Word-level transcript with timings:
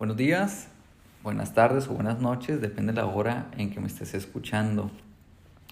Buenos 0.00 0.16
días, 0.16 0.68
buenas 1.22 1.52
tardes 1.52 1.86
o 1.88 1.92
buenas 1.92 2.22
noches, 2.22 2.62
depende 2.62 2.94
de 2.94 3.02
la 3.02 3.06
hora 3.06 3.50
en 3.58 3.68
que 3.68 3.80
me 3.80 3.86
estés 3.86 4.14
escuchando. 4.14 4.90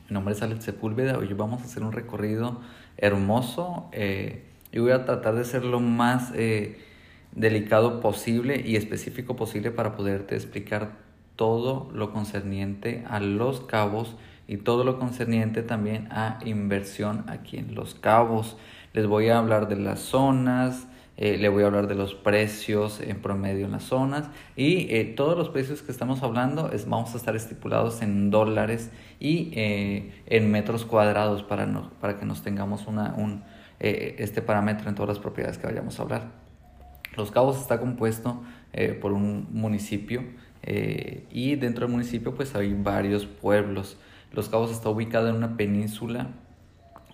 Mi 0.07 0.13
nombre 0.13 0.34
es 0.34 0.43
Alex 0.43 0.65
Sepúlveda, 0.65 1.17
hoy 1.17 1.33
vamos 1.33 1.63
a 1.63 1.65
hacer 1.65 1.83
un 1.83 1.93
recorrido 1.93 2.61
hermoso 2.99 3.88
eh, 3.93 4.45
y 4.70 4.81
voy 4.81 4.91
a 4.91 5.06
tratar 5.06 5.34
de 5.34 5.47
ser 5.47 5.65
lo 5.65 5.81
más 5.81 6.31
eh, 6.34 6.79
delicado 7.33 8.02
posible 8.02 8.62
y 8.62 8.77
específico 8.77 9.34
posible 9.34 9.70
para 9.70 9.96
poderte 9.96 10.34
explicar 10.34 10.90
todo 11.34 11.90
lo 11.95 12.12
concerniente 12.12 13.06
a 13.08 13.20
los 13.20 13.62
cabos 13.62 14.14
y 14.46 14.58
todo 14.58 14.84
lo 14.84 14.98
concerniente 14.98 15.62
también 15.62 16.06
a 16.10 16.38
inversión 16.45 17.24
aquí 17.29 17.56
en 17.56 17.74
los 17.74 17.95
cabos. 17.95 18.58
Les 18.92 19.06
voy 19.06 19.30
a 19.30 19.38
hablar 19.38 19.68
de 19.68 19.76
las 19.76 20.00
zonas, 20.00 20.86
eh, 21.21 21.37
le 21.37 21.48
voy 21.48 21.64
a 21.64 21.66
hablar 21.66 21.89
de 21.89 21.96
los 21.96 22.14
precios 22.14 23.00
en 23.00 23.21
promedio 23.21 23.67
en 23.67 23.73
las 23.73 23.82
zonas 23.82 24.31
y 24.54 24.86
eh, 24.95 25.04
todos 25.17 25.36
los 25.36 25.49
precios 25.49 25.82
que 25.82 25.90
estamos 25.90 26.22
hablando 26.22 26.71
es, 26.71 26.89
vamos 26.89 27.13
a 27.13 27.17
estar 27.17 27.35
estipulados 27.35 28.03
en 28.03 28.31
dólares 28.31 28.93
y 29.18 29.50
eh, 29.54 30.23
en 30.26 30.49
metros 30.53 30.85
cuadrados 30.85 31.43
para, 31.43 31.67
no, 31.67 31.90
para 32.01 32.21
que 32.21 32.25
nos 32.25 32.43
tengamos 32.43 32.87
una, 32.87 33.15
un, 33.17 33.43
este 33.81 34.43
parámetro 34.43 34.89
en 34.89 34.95
todas 34.95 35.09
las 35.09 35.19
propiedades 35.19 35.59
que 35.59 35.67
vayamos 35.67 35.99
a 35.99 36.03
hablar. 36.03 36.23
Los 37.17 37.33
Cabos 37.33 37.61
está 37.61 37.81
compuesto 37.81 38.43
por 39.01 39.12
un 39.12 39.48
municipio 39.51 40.23
y 41.31 41.57
dentro 41.57 41.87
del 41.87 41.93
municipio 41.93 42.35
pues 42.37 42.55
hay 42.55 42.75
varios 42.75 43.27
pueblos. 43.27 43.98
Los 44.33 44.48
Cabos 44.48 44.71
está 44.71 44.89
ubicado 44.89 45.29
en 45.29 45.35
una 45.35 45.57
península 45.57 46.29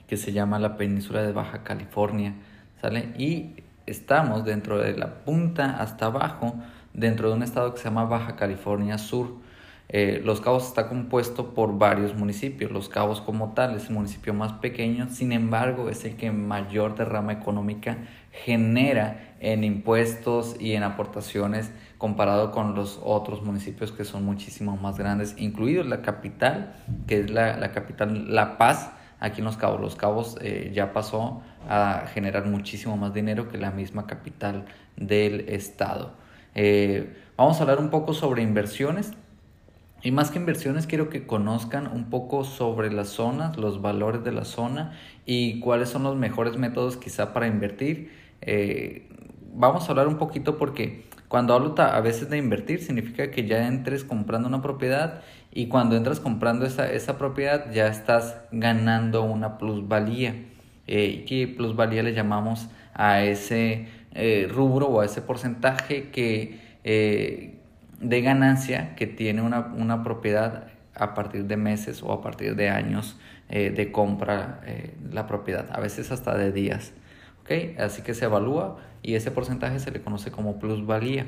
que 0.07 0.19
se 0.19 0.33
llama 0.33 0.59
la 0.59 0.77
península 0.77 1.23
de 1.23 1.33
Baja 1.33 1.65
California, 1.65 2.35
¿sale? 2.81 3.15
Y 3.19 3.55
estamos 3.87 4.45
dentro 4.45 4.79
de 4.79 4.97
la 4.97 5.25
punta 5.25 5.77
hasta 5.79 6.07
abajo, 6.07 6.55
dentro 6.93 7.29
de 7.29 7.35
un 7.35 7.43
estado 7.43 7.73
que 7.75 7.79
se 7.79 7.85
llama 7.85 8.05
Baja 8.05 8.37
California 8.37 8.99
Sur. 8.99 9.43
Eh, 9.89 10.23
Los 10.25 10.41
Cabos 10.41 10.67
está 10.67 10.89
compuesto 10.89 11.55
por 11.55 11.79
varios 11.79 12.15
municipios. 12.15 12.71
Los 12.71 12.89
Cabos 12.89 13.21
como 13.21 13.53
tal 13.53 13.77
es 13.77 13.89
el 13.89 13.95
municipio 13.95 14.33
más 14.33 14.53
pequeño, 14.55 15.09
sin 15.09 15.33
embargo 15.33 15.91
es 15.91 16.05
el 16.05 16.17
que 16.17 16.33
mayor 16.33 16.97
derrama 16.97 17.33
económica 17.33 17.99
genera 18.33 19.37
en 19.41 19.63
impuestos 19.63 20.57
y 20.59 20.73
en 20.73 20.83
aportaciones 20.83 21.71
comparado 21.99 22.51
con 22.51 22.75
los 22.75 22.99
otros 23.03 23.43
municipios 23.43 23.93
que 23.93 24.05
son 24.05 24.25
muchísimo 24.25 24.77
más 24.77 24.99
grandes, 24.99 25.35
incluido 25.39 25.85
la 25.85 26.03
capital, 26.03 26.75
que 27.07 27.21
es 27.21 27.31
la, 27.31 27.57
la 27.57 27.73
capital 27.73 28.35
La 28.35 28.59
Paz, 28.59 28.91
aquí 29.21 29.41
en 29.41 29.45
Los 29.45 29.57
Cabos. 29.57 29.81
Los 29.81 29.97
Cabos 29.97 30.37
eh, 30.41 30.71
ya 30.75 30.93
pasó 30.93 31.43
a 31.69 32.07
generar 32.13 32.47
muchísimo 32.47 32.97
más 32.97 33.15
dinero 33.15 33.49
que 33.49 33.59
la 33.59 33.71
misma 33.71 34.07
capital 34.07 34.67
del 34.97 35.49
estado. 35.49 36.13
Eh, 36.55 37.17
vamos 37.37 37.59
a 37.59 37.63
hablar 37.63 37.79
un 37.79 37.91
poco 37.91 38.15
sobre 38.15 38.43
inversiones. 38.43 39.13
Y 40.03 40.13
más 40.13 40.31
que 40.31 40.39
inversiones, 40.39 40.87
quiero 40.87 41.09
que 41.09 41.27
conozcan 41.27 41.87
un 41.87 42.11
poco 42.11 42.45
sobre 42.45 42.93
las 42.93 43.09
zonas, 43.09 43.57
los 43.57 43.81
valores 43.81 44.23
de 44.23 44.33
la 44.33 44.45
zona 44.45 44.93
y 45.25 45.61
cuáles 45.61 45.89
son 45.89 46.03
los 46.03 46.15
mejores 46.15 46.59
métodos 46.59 46.99
quizá 46.99 47.33
para 47.33 47.47
invertir. 47.47 48.13
Eh, 48.43 49.09
vamos 49.55 49.89
a 49.89 49.93
hablar 49.93 50.07
un 50.07 50.19
poquito 50.19 50.59
porque 50.59 51.07
cuando 51.29 51.55
hablo 51.55 51.75
a 51.79 52.01
veces 52.01 52.29
de 52.29 52.37
invertir 52.37 52.83
significa 52.83 53.31
que 53.31 53.47
ya 53.47 53.67
entres 53.67 54.05
comprando 54.05 54.47
una 54.47 54.61
propiedad 54.61 55.23
y 55.51 55.69
cuando 55.69 55.97
entras 55.97 56.21
comprando 56.21 56.67
esa, 56.67 56.93
esa 56.93 57.17
propiedad 57.17 57.73
ya 57.73 57.87
estás 57.87 58.37
ganando 58.53 59.23
una 59.23 59.57
plusvalía. 59.57 60.35
Eh, 60.87 61.25
¿Qué 61.27 61.49
plusvalía 61.49 62.03
le 62.03 62.13
llamamos 62.13 62.69
a 62.95 63.23
ese 63.23 63.89
eh, 64.15 64.49
rubro 64.49 64.87
o 64.87 65.01
a 65.01 65.05
ese 65.05 65.23
porcentaje 65.23 66.11
que, 66.11 66.61
eh, 66.85 67.55
de 68.01 68.23
ganancia 68.23 68.95
que 68.95 69.09
tiene 69.09 69.43
una, 69.43 69.73
una, 69.77 70.05
propiedad 70.05 70.69
a 70.95 71.15
partir 71.15 71.47
de 71.47 71.57
meses 71.57 72.01
o 72.03 72.13
a 72.13 72.23
partir 72.23 72.55
de 72.55 72.69
años 72.69 73.19
eh, 73.49 73.71
de 73.71 73.91
compra 73.91 74.61
la 75.11 75.27
propiedad, 75.27 75.67
a 75.73 75.81
veces 75.81 76.13
hasta 76.13 76.37
de 76.37 76.53
días? 76.53 76.93
¿okay? 77.43 77.75
Así 77.79 78.03
que 78.03 78.15
se 78.15 78.27
evalúa 78.27 78.79
y 79.03 79.17
ese 79.17 79.33
porcentaje 79.33 79.81
se 79.81 79.91
le 79.91 80.01
conoce 80.01 80.31
como 80.31 80.61
plusvalía. 80.61 81.27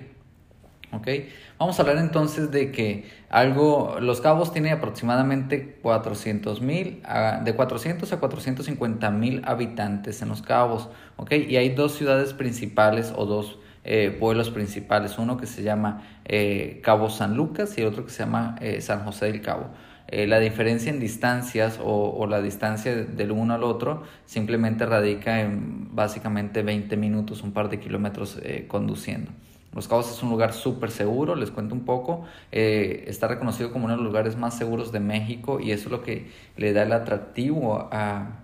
¿Okay? 0.92 1.28
Vamos 1.58 1.78
a 1.78 1.82
hablar 1.82 1.98
entonces 1.98 2.50
de 2.50 2.70
que 2.70 3.04
algo, 3.28 3.96
Los 4.00 4.20
Cabos 4.20 4.52
tiene 4.52 4.70
aproximadamente 4.70 5.78
400 5.82 6.60
mil, 6.60 7.02
de 7.44 7.54
400 7.54 8.12
a 8.12 8.20
450 8.20 9.10
mil 9.10 9.42
habitantes 9.44 10.22
en 10.22 10.28
Los 10.28 10.42
Cabos, 10.42 10.88
¿okay? 11.16 11.46
Y 11.48 11.56
hay 11.56 11.70
dos 11.70 11.96
ciudades 11.96 12.34
principales 12.34 13.12
o 13.16 13.26
dos 13.26 13.58
eh, 13.88 14.10
pueblos 14.18 14.50
principales, 14.50 15.16
uno 15.16 15.36
que 15.36 15.46
se 15.46 15.62
llama 15.62 16.02
eh, 16.24 16.80
Cabo 16.82 17.08
San 17.08 17.36
Lucas 17.36 17.78
y 17.78 17.84
otro 17.84 18.04
que 18.04 18.10
se 18.10 18.24
llama 18.24 18.56
eh, 18.60 18.80
San 18.80 19.04
José 19.04 19.26
del 19.26 19.40
Cabo. 19.40 19.70
La 20.10 20.38
diferencia 20.38 20.90
en 20.90 21.00
distancias 21.00 21.80
o, 21.82 22.26
la 22.28 22.40
distancia 22.40 22.94
del 22.94 23.32
uno 23.32 23.54
al 23.54 23.64
otro 23.64 24.04
simplemente 24.24 24.86
radica 24.86 25.40
en 25.40 25.96
básicamente 25.96 26.62
20 26.62 26.96
minutos, 26.96 27.42
un 27.42 27.52
par 27.52 27.68
de 27.68 27.80
kilómetros 27.80 28.38
conduciendo. 28.68 29.32
Los 29.76 29.88
Cabos 29.88 30.10
es 30.10 30.22
un 30.22 30.30
lugar 30.30 30.54
súper 30.54 30.90
seguro, 30.90 31.36
les 31.36 31.50
cuento 31.50 31.74
un 31.74 31.84
poco. 31.84 32.24
Eh, 32.50 33.04
está 33.08 33.28
reconocido 33.28 33.72
como 33.72 33.84
uno 33.84 33.94
de 33.94 33.98
los 33.98 34.06
lugares 34.06 34.34
más 34.34 34.56
seguros 34.56 34.90
de 34.90 35.00
México 35.00 35.60
y 35.60 35.70
eso 35.70 35.84
es 35.84 35.90
lo 35.90 36.02
que 36.02 36.30
le 36.56 36.72
da 36.72 36.84
el 36.84 36.92
atractivo 36.92 37.90
a, 37.92 38.42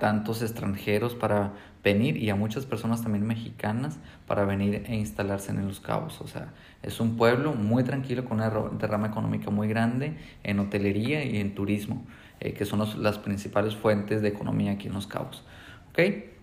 tantos 0.00 0.42
extranjeros 0.42 1.14
para 1.14 1.52
venir 1.82 2.16
y 2.16 2.30
a 2.30 2.36
muchas 2.36 2.66
personas 2.66 3.02
también 3.02 3.26
mexicanas 3.26 3.98
para 4.26 4.44
venir 4.44 4.84
e 4.86 4.94
instalarse 4.94 5.50
en 5.50 5.66
Los 5.66 5.80
Cabos. 5.80 6.20
O 6.20 6.28
sea, 6.28 6.52
es 6.84 7.00
un 7.00 7.16
pueblo 7.16 7.52
muy 7.54 7.82
tranquilo 7.82 8.24
con 8.24 8.38
una 8.38 8.50
derrama 8.78 9.08
económica 9.08 9.50
muy 9.50 9.66
grande 9.66 10.16
en 10.44 10.60
hotelería 10.60 11.24
y 11.24 11.38
en 11.38 11.56
turismo, 11.56 12.04
eh, 12.38 12.52
que 12.52 12.64
son 12.64 13.02
las 13.02 13.18
principales 13.18 13.74
fuentes 13.74 14.22
de 14.22 14.28
economía 14.28 14.72
aquí 14.72 14.86
en 14.86 14.94
Los 14.94 15.08
Cabos. 15.08 15.44
¿Okay? 15.90 16.37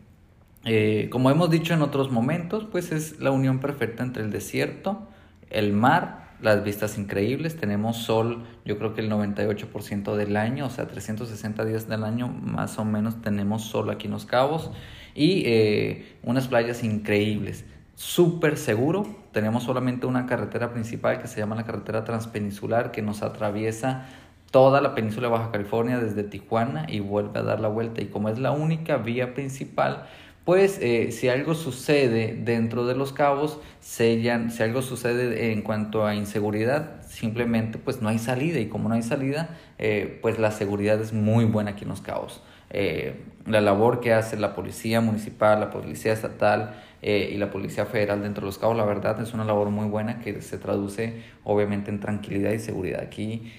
Eh, 0.65 1.09
como 1.11 1.29
hemos 1.29 1.49
dicho 1.49 1.73
en 1.73 1.81
otros 1.81 2.11
momentos, 2.11 2.67
pues 2.69 2.91
es 2.91 3.19
la 3.19 3.31
unión 3.31 3.59
perfecta 3.59 4.03
entre 4.03 4.23
el 4.23 4.31
desierto, 4.31 5.07
el 5.49 5.73
mar 5.73 6.25
las 6.41 6.63
vistas 6.63 6.97
increíbles, 6.97 7.55
tenemos 7.55 7.97
sol 7.97 8.43
yo 8.65 8.77
creo 8.77 8.93
que 8.93 9.01
el 9.01 9.11
98% 9.11 10.15
del 10.15 10.35
año, 10.37 10.65
o 10.65 10.69
sea 10.69 10.87
360 10.87 11.63
días 11.65 11.87
del 11.87 12.03
año 12.03 12.27
más 12.27 12.77
o 12.79 12.85
menos 12.85 13.21
tenemos 13.21 13.63
sol 13.63 13.89
aquí 13.89 14.07
en 14.07 14.13
Los 14.13 14.25
Cabos. 14.25 14.71
Y 15.13 15.43
eh, 15.45 16.17
unas 16.23 16.47
playas 16.47 16.83
increíbles, 16.83 17.63
súper 17.95 18.57
seguro, 18.57 19.05
tenemos 19.31 19.63
solamente 19.63 20.07
una 20.07 20.25
carretera 20.25 20.73
principal 20.73 21.21
que 21.21 21.27
se 21.27 21.39
llama 21.39 21.55
la 21.55 21.63
carretera 21.63 22.03
transpeninsular 22.03 22.91
que 22.91 23.01
nos 23.01 23.21
atraviesa 23.21 24.07
toda 24.51 24.81
la 24.81 24.95
península 24.95 25.27
de 25.27 25.33
Baja 25.33 25.51
California 25.51 25.99
desde 25.99 26.23
Tijuana 26.23 26.85
y 26.89 26.99
vuelve 26.99 27.39
a 27.39 27.43
dar 27.43 27.59
la 27.59 27.67
vuelta. 27.67 28.01
Y 28.01 28.07
como 28.07 28.29
es 28.29 28.39
la 28.39 28.51
única 28.51 28.97
vía 28.97 29.33
principal, 29.33 30.07
pues 30.45 30.77
eh, 30.79 31.11
si 31.11 31.27
algo 31.27 31.55
sucede 31.55 32.35
dentro 32.39 32.85
de 32.85 32.95
los 32.95 33.11
cabos, 33.11 33.59
sellan, 33.81 34.51
si 34.51 34.61
algo 34.61 34.83
sucede 34.83 35.51
en 35.51 35.63
cuanto 35.63 36.05
a 36.05 36.13
inseguridad, 36.13 37.01
simplemente 37.07 37.79
pues 37.79 38.03
no 38.03 38.09
hay 38.09 38.19
salida 38.19 38.59
y 38.59 38.67
como 38.67 38.87
no 38.87 38.93
hay 38.93 39.01
salida, 39.01 39.57
eh, 39.79 40.19
pues 40.21 40.37
la 40.37 40.51
seguridad 40.51 41.01
es 41.01 41.13
muy 41.13 41.45
buena 41.45 41.71
aquí 41.71 41.81
en 41.81 41.89
los 41.89 42.01
cabos. 42.01 42.43
Eh, 42.69 43.23
la 43.47 43.59
labor 43.59 44.01
que 44.01 44.13
hace 44.13 44.37
la 44.37 44.53
policía 44.53 45.01
municipal, 45.01 45.59
la 45.59 45.71
policía 45.71 46.13
estatal 46.13 46.81
y 47.01 47.37
la 47.37 47.51
policía 47.51 47.85
federal 47.85 48.23
dentro 48.23 48.41
de 48.41 48.47
los 48.47 48.57
cabos, 48.57 48.75
la 48.75 48.83
verdad 48.83 49.21
es 49.21 49.35
una 49.35 49.45
labor 49.45 49.69
muy 49.69 49.87
buena 49.87 50.17
que 50.21 50.41
se 50.41 50.57
traduce 50.57 51.21
obviamente 51.43 51.91
en 51.91 51.99
tranquilidad 51.99 52.51
y 52.51 52.57
seguridad. 52.57 53.01
Aquí 53.01 53.53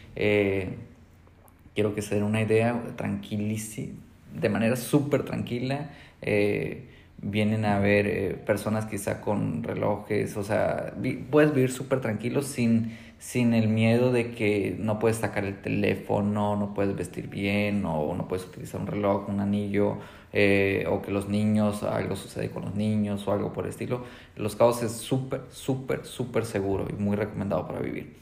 quiero 1.73 1.95
que 1.95 2.03
se 2.03 2.17
den 2.17 2.25
una 2.25 2.43
idea, 2.43 2.83
tranquilísima, 2.97 3.95
de 4.35 4.49
manera 4.49 4.75
súper 4.75 5.25
tranquila 5.25 5.91
eh, 6.23 6.89
vienen 7.19 7.65
a 7.65 7.79
ver 7.79 8.07
eh, 8.07 8.35
personas 8.47 8.87
quizá 8.87 9.21
con 9.21 9.63
relojes, 9.63 10.37
o 10.37 10.43
sea, 10.43 10.95
puedes 11.31 11.55
vivir 11.55 11.73
súper 11.73 12.01
tranquilo 12.01 12.43
sin, 12.43 12.97
sin 13.19 13.55
el 13.55 13.69
miedo 13.69 14.13
de 14.13 14.33
que 14.33 14.77
no 14.79 14.99
puedes 14.99 15.19
sacar 15.19 15.45
el 15.45 15.61
teléfono, 15.61 16.57
no 16.57 16.75
puedes 16.75 16.95
vestir 16.95 17.29
bien, 17.29 17.85
o 17.87 18.15
no 18.15 18.29
puedes 18.29 18.45
utilizar 18.47 18.81
un 18.81 18.87
reloj, 18.87 19.29
un 19.29 19.41
anillo, 19.41 19.99
eh, 20.33 20.87
o 20.91 21.01
que 21.01 21.11
los 21.11 21.29
niños, 21.29 21.83
algo 21.83 22.17
sucede 22.17 22.51
con 22.51 22.65
los 22.65 22.75
niños 22.75 23.27
o 23.27 23.33
algo 23.33 23.53
por 23.53 23.65
el 23.65 23.71
estilo. 23.71 24.05
Los 24.37 24.55
Cabos 24.55 24.83
es 24.83 24.93
súper, 24.93 25.43
súper, 25.51 26.05
súper 26.05 26.45
seguro 26.45 26.87
y 26.91 27.01
muy 27.01 27.17
recomendado 27.17 27.67
para 27.67 27.81
vivir. 27.81 28.15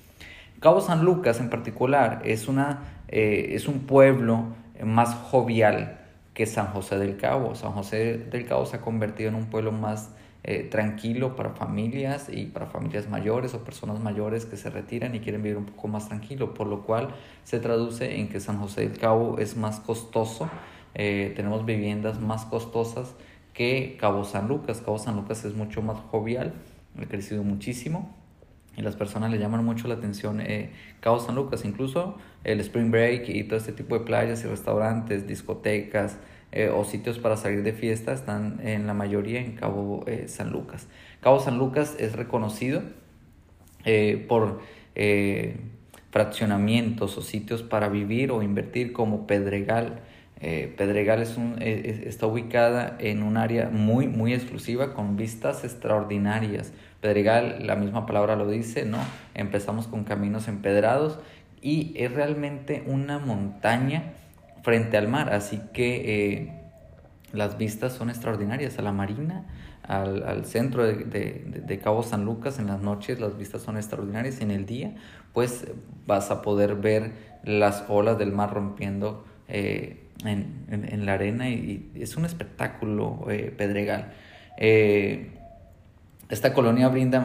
Cabo 0.60 0.80
San 0.80 1.04
Lucas 1.04 1.40
en 1.40 1.50
particular 1.50 2.22
es, 2.24 2.48
una, 2.48 3.02
es 3.08 3.68
un 3.68 3.80
pueblo 3.80 4.46
más 4.82 5.14
jovial, 5.14 6.03
que 6.34 6.46
San 6.46 6.66
José 6.68 6.98
del 6.98 7.16
Cabo. 7.16 7.54
San 7.54 7.72
José 7.72 8.18
del 8.18 8.46
Cabo 8.46 8.66
se 8.66 8.76
ha 8.76 8.80
convertido 8.80 9.30
en 9.30 9.36
un 9.36 9.46
pueblo 9.46 9.72
más 9.72 10.10
eh, 10.42 10.68
tranquilo 10.70 11.36
para 11.36 11.50
familias 11.50 12.28
y 12.28 12.46
para 12.46 12.66
familias 12.66 13.08
mayores 13.08 13.54
o 13.54 13.64
personas 13.64 14.00
mayores 14.00 14.44
que 14.44 14.56
se 14.56 14.68
retiran 14.68 15.14
y 15.14 15.20
quieren 15.20 15.42
vivir 15.42 15.56
un 15.56 15.64
poco 15.64 15.88
más 15.88 16.08
tranquilo, 16.08 16.52
por 16.52 16.66
lo 16.66 16.82
cual 16.82 17.14
se 17.44 17.60
traduce 17.60 18.18
en 18.18 18.28
que 18.28 18.40
San 18.40 18.58
José 18.58 18.82
del 18.82 18.98
Cabo 18.98 19.38
es 19.38 19.56
más 19.56 19.80
costoso, 19.80 20.50
eh, 20.94 21.32
tenemos 21.34 21.64
viviendas 21.64 22.20
más 22.20 22.44
costosas 22.44 23.14
que 23.54 23.96
Cabo 23.98 24.24
San 24.24 24.48
Lucas. 24.48 24.82
Cabo 24.84 24.98
San 24.98 25.16
Lucas 25.16 25.44
es 25.44 25.54
mucho 25.54 25.80
más 25.80 25.98
jovial 26.10 26.52
ha 27.00 27.06
crecido 27.06 27.42
muchísimo 27.42 28.14
y 28.76 28.82
las 28.82 28.96
personas 28.96 29.30
le 29.30 29.38
llaman 29.38 29.64
mucho 29.64 29.88
la 29.88 29.94
atención 29.94 30.40
eh, 30.40 30.70
Cabo 31.00 31.20
San 31.20 31.34
Lucas, 31.34 31.64
incluso 31.64 32.16
el 32.42 32.60
Spring 32.60 32.90
Break 32.90 33.28
y 33.28 33.44
todo 33.44 33.58
este 33.58 33.72
tipo 33.72 33.98
de 33.98 34.04
playas 34.04 34.44
y 34.44 34.48
restaurantes, 34.48 35.26
discotecas 35.26 36.18
eh, 36.52 36.68
o 36.68 36.84
sitios 36.84 37.18
para 37.18 37.36
salir 37.36 37.62
de 37.62 37.72
fiesta 37.72 38.12
están 38.12 38.60
en 38.62 38.86
la 38.86 38.94
mayoría 38.94 39.40
en 39.40 39.52
Cabo 39.52 40.04
eh, 40.06 40.26
San 40.28 40.50
Lucas. 40.50 40.88
Cabo 41.20 41.40
San 41.40 41.58
Lucas 41.58 41.96
es 41.98 42.14
reconocido 42.14 42.82
por 44.28 44.60
fraccionamientos 46.10 47.18
o 47.18 47.22
sitios 47.22 47.62
para 47.62 47.90
vivir 47.90 48.30
o 48.30 48.42
invertir 48.42 48.94
como 48.94 49.26
Pedregal. 49.26 50.00
Pedregal 50.40 51.20
es 51.20 51.36
un, 51.36 51.56
está 51.60 52.26
ubicada 52.26 52.96
en 52.98 53.22
un 53.22 53.36
área 53.36 53.68
muy, 53.68 54.08
muy 54.08 54.32
exclusiva 54.32 54.94
con 54.94 55.16
vistas 55.16 55.64
extraordinarias 55.64 56.72
Pedregal, 57.04 57.66
la 57.66 57.76
misma 57.76 58.06
palabra 58.06 58.34
lo 58.34 58.48
dice, 58.48 58.86
¿no? 58.86 58.96
Empezamos 59.34 59.86
con 59.86 60.04
caminos 60.04 60.48
empedrados 60.48 61.18
y 61.60 61.92
es 61.98 62.10
realmente 62.10 62.82
una 62.86 63.18
montaña 63.18 64.14
frente 64.62 64.96
al 64.96 65.06
mar, 65.06 65.30
así 65.30 65.60
que 65.74 66.32
eh, 66.32 66.52
las 67.34 67.58
vistas 67.58 67.92
son 67.92 68.08
extraordinarias 68.08 68.78
a 68.78 68.82
la 68.82 68.92
marina, 68.92 69.44
al, 69.82 70.46
centro 70.46 70.82
de, 70.86 71.80
Cabo 71.84 72.02
San 72.02 72.24
Lucas 72.24 72.58
en 72.58 72.68
las 72.68 72.80
noches 72.80 73.20
las 73.20 73.36
vistas 73.36 73.60
son 73.60 73.76
extraordinarias 73.76 74.40
y 74.40 74.44
en 74.44 74.50
el 74.50 74.64
día 74.64 74.94
pues 75.34 75.66
vas 76.06 76.30
a 76.30 76.40
poder 76.40 76.76
ver 76.76 77.12
las 77.44 77.84
olas 77.88 78.16
del 78.16 78.32
mar 78.32 78.54
rompiendo 78.54 79.26
eh, 79.48 80.08
en, 80.24 81.04
la 81.04 81.12
arena 81.12 81.50
y, 81.50 81.90
es 81.96 82.16
un 82.16 82.24
espectáculo 82.24 83.26
eh, 83.28 83.52
Pedregal. 83.54 84.14
Esta 86.34 86.52
colonia 86.52 86.88
brinda 86.88 87.24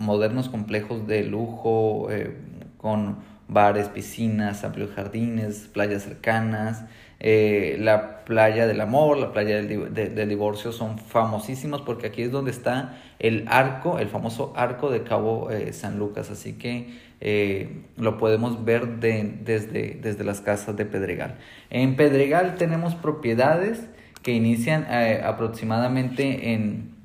modernos 0.00 0.48
complejos 0.48 1.06
de 1.06 1.22
lujo 1.22 2.08
eh, 2.10 2.34
con 2.76 3.18
bares, 3.46 3.86
piscinas, 3.86 4.64
amplios 4.64 4.90
jardines, 4.90 5.70
playas 5.72 6.02
cercanas. 6.02 6.84
Eh, 7.20 7.76
la 7.78 8.24
playa 8.24 8.66
del 8.66 8.80
amor, 8.80 9.16
la 9.16 9.30
playa 9.30 9.62
del, 9.62 10.28
divorcio 10.28 10.72
son 10.72 10.98
famosísimos 10.98 11.82
porque 11.82 12.08
aquí 12.08 12.22
es 12.22 12.32
donde 12.32 12.50
está 12.50 12.98
el 13.20 13.44
arco, 13.46 14.00
el 14.00 14.08
famoso 14.08 14.52
arco 14.56 14.90
de 14.90 15.04
Cabo 15.04 15.52
eh, 15.52 15.72
San 15.72 15.96
Lucas. 15.96 16.28
Así 16.32 16.54
que 16.54 17.84
lo 17.96 18.18
podemos 18.18 18.64
ver 18.64 18.98
desde, 18.98 20.00
desde 20.02 20.24
las 20.24 20.40
casas 20.40 20.76
de 20.76 20.84
Pedregal. 20.84 21.36
En 21.70 21.94
Pedregal 21.94 22.56
tenemos 22.56 22.96
propiedades 22.96 23.84
que 24.24 24.32
inician 24.32 24.84
aproximadamente 25.22 26.54
en 26.54 26.97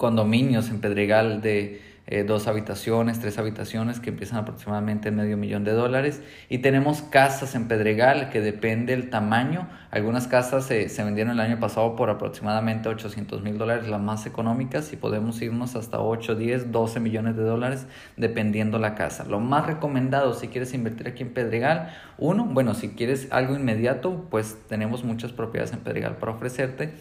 condominios 0.00 0.70
en 0.70 0.80
Pedregal 0.80 1.42
de 1.42 1.82
eh, 2.06 2.24
dos 2.24 2.48
habitaciones, 2.48 3.20
tres 3.20 3.36
habitaciones 3.38 4.00
que 4.00 4.08
empiezan 4.08 4.38
aproximadamente 4.38 5.10
en 5.10 5.16
medio 5.16 5.36
millón 5.36 5.62
de 5.62 5.72
dólares. 5.72 6.22
Y 6.48 6.58
tenemos 6.58 7.02
casas 7.02 7.54
en 7.54 7.68
Pedregal 7.68 8.30
que 8.30 8.40
depende 8.40 8.96
del 8.96 9.10
tamaño. 9.10 9.68
Algunas 9.90 10.26
casas 10.26 10.64
se 10.64 11.04
vendieron 11.04 11.34
el 11.34 11.40
año 11.40 11.60
pasado 11.60 11.96
por 11.96 12.08
aproximadamente 12.08 12.88
800 12.88 13.42
mil 13.42 13.58
dólares, 13.58 13.88
las 13.88 14.00
más 14.00 14.24
económicas, 14.24 14.90
y 14.94 14.96
podemos 14.96 15.42
irnos 15.42 15.76
hasta 15.76 16.00
8, 16.00 16.34
10, 16.34 16.72
12 16.72 16.98
millones 16.98 17.36
de 17.36 17.42
dólares 17.42 17.86
dependiendo 18.16 18.78
la 18.78 18.94
casa. 18.94 19.24
Lo 19.24 19.38
más 19.38 19.66
recomendado 19.66 20.32
si 20.32 20.48
quieres 20.48 20.72
invertir 20.72 21.08
aquí 21.08 21.24
en 21.24 21.34
Pedregal, 21.34 21.92
uno, 22.16 22.46
bueno, 22.46 22.72
si 22.72 22.88
quieres 22.88 23.28
algo 23.32 23.54
inmediato, 23.54 24.26
pues 24.30 24.56
tenemos 24.66 25.04
muchas 25.04 25.32
propiedades 25.32 25.74
en 25.74 25.80
Pedregal 25.80 26.16
para 26.16 26.32
ofrecerte. 26.32 26.94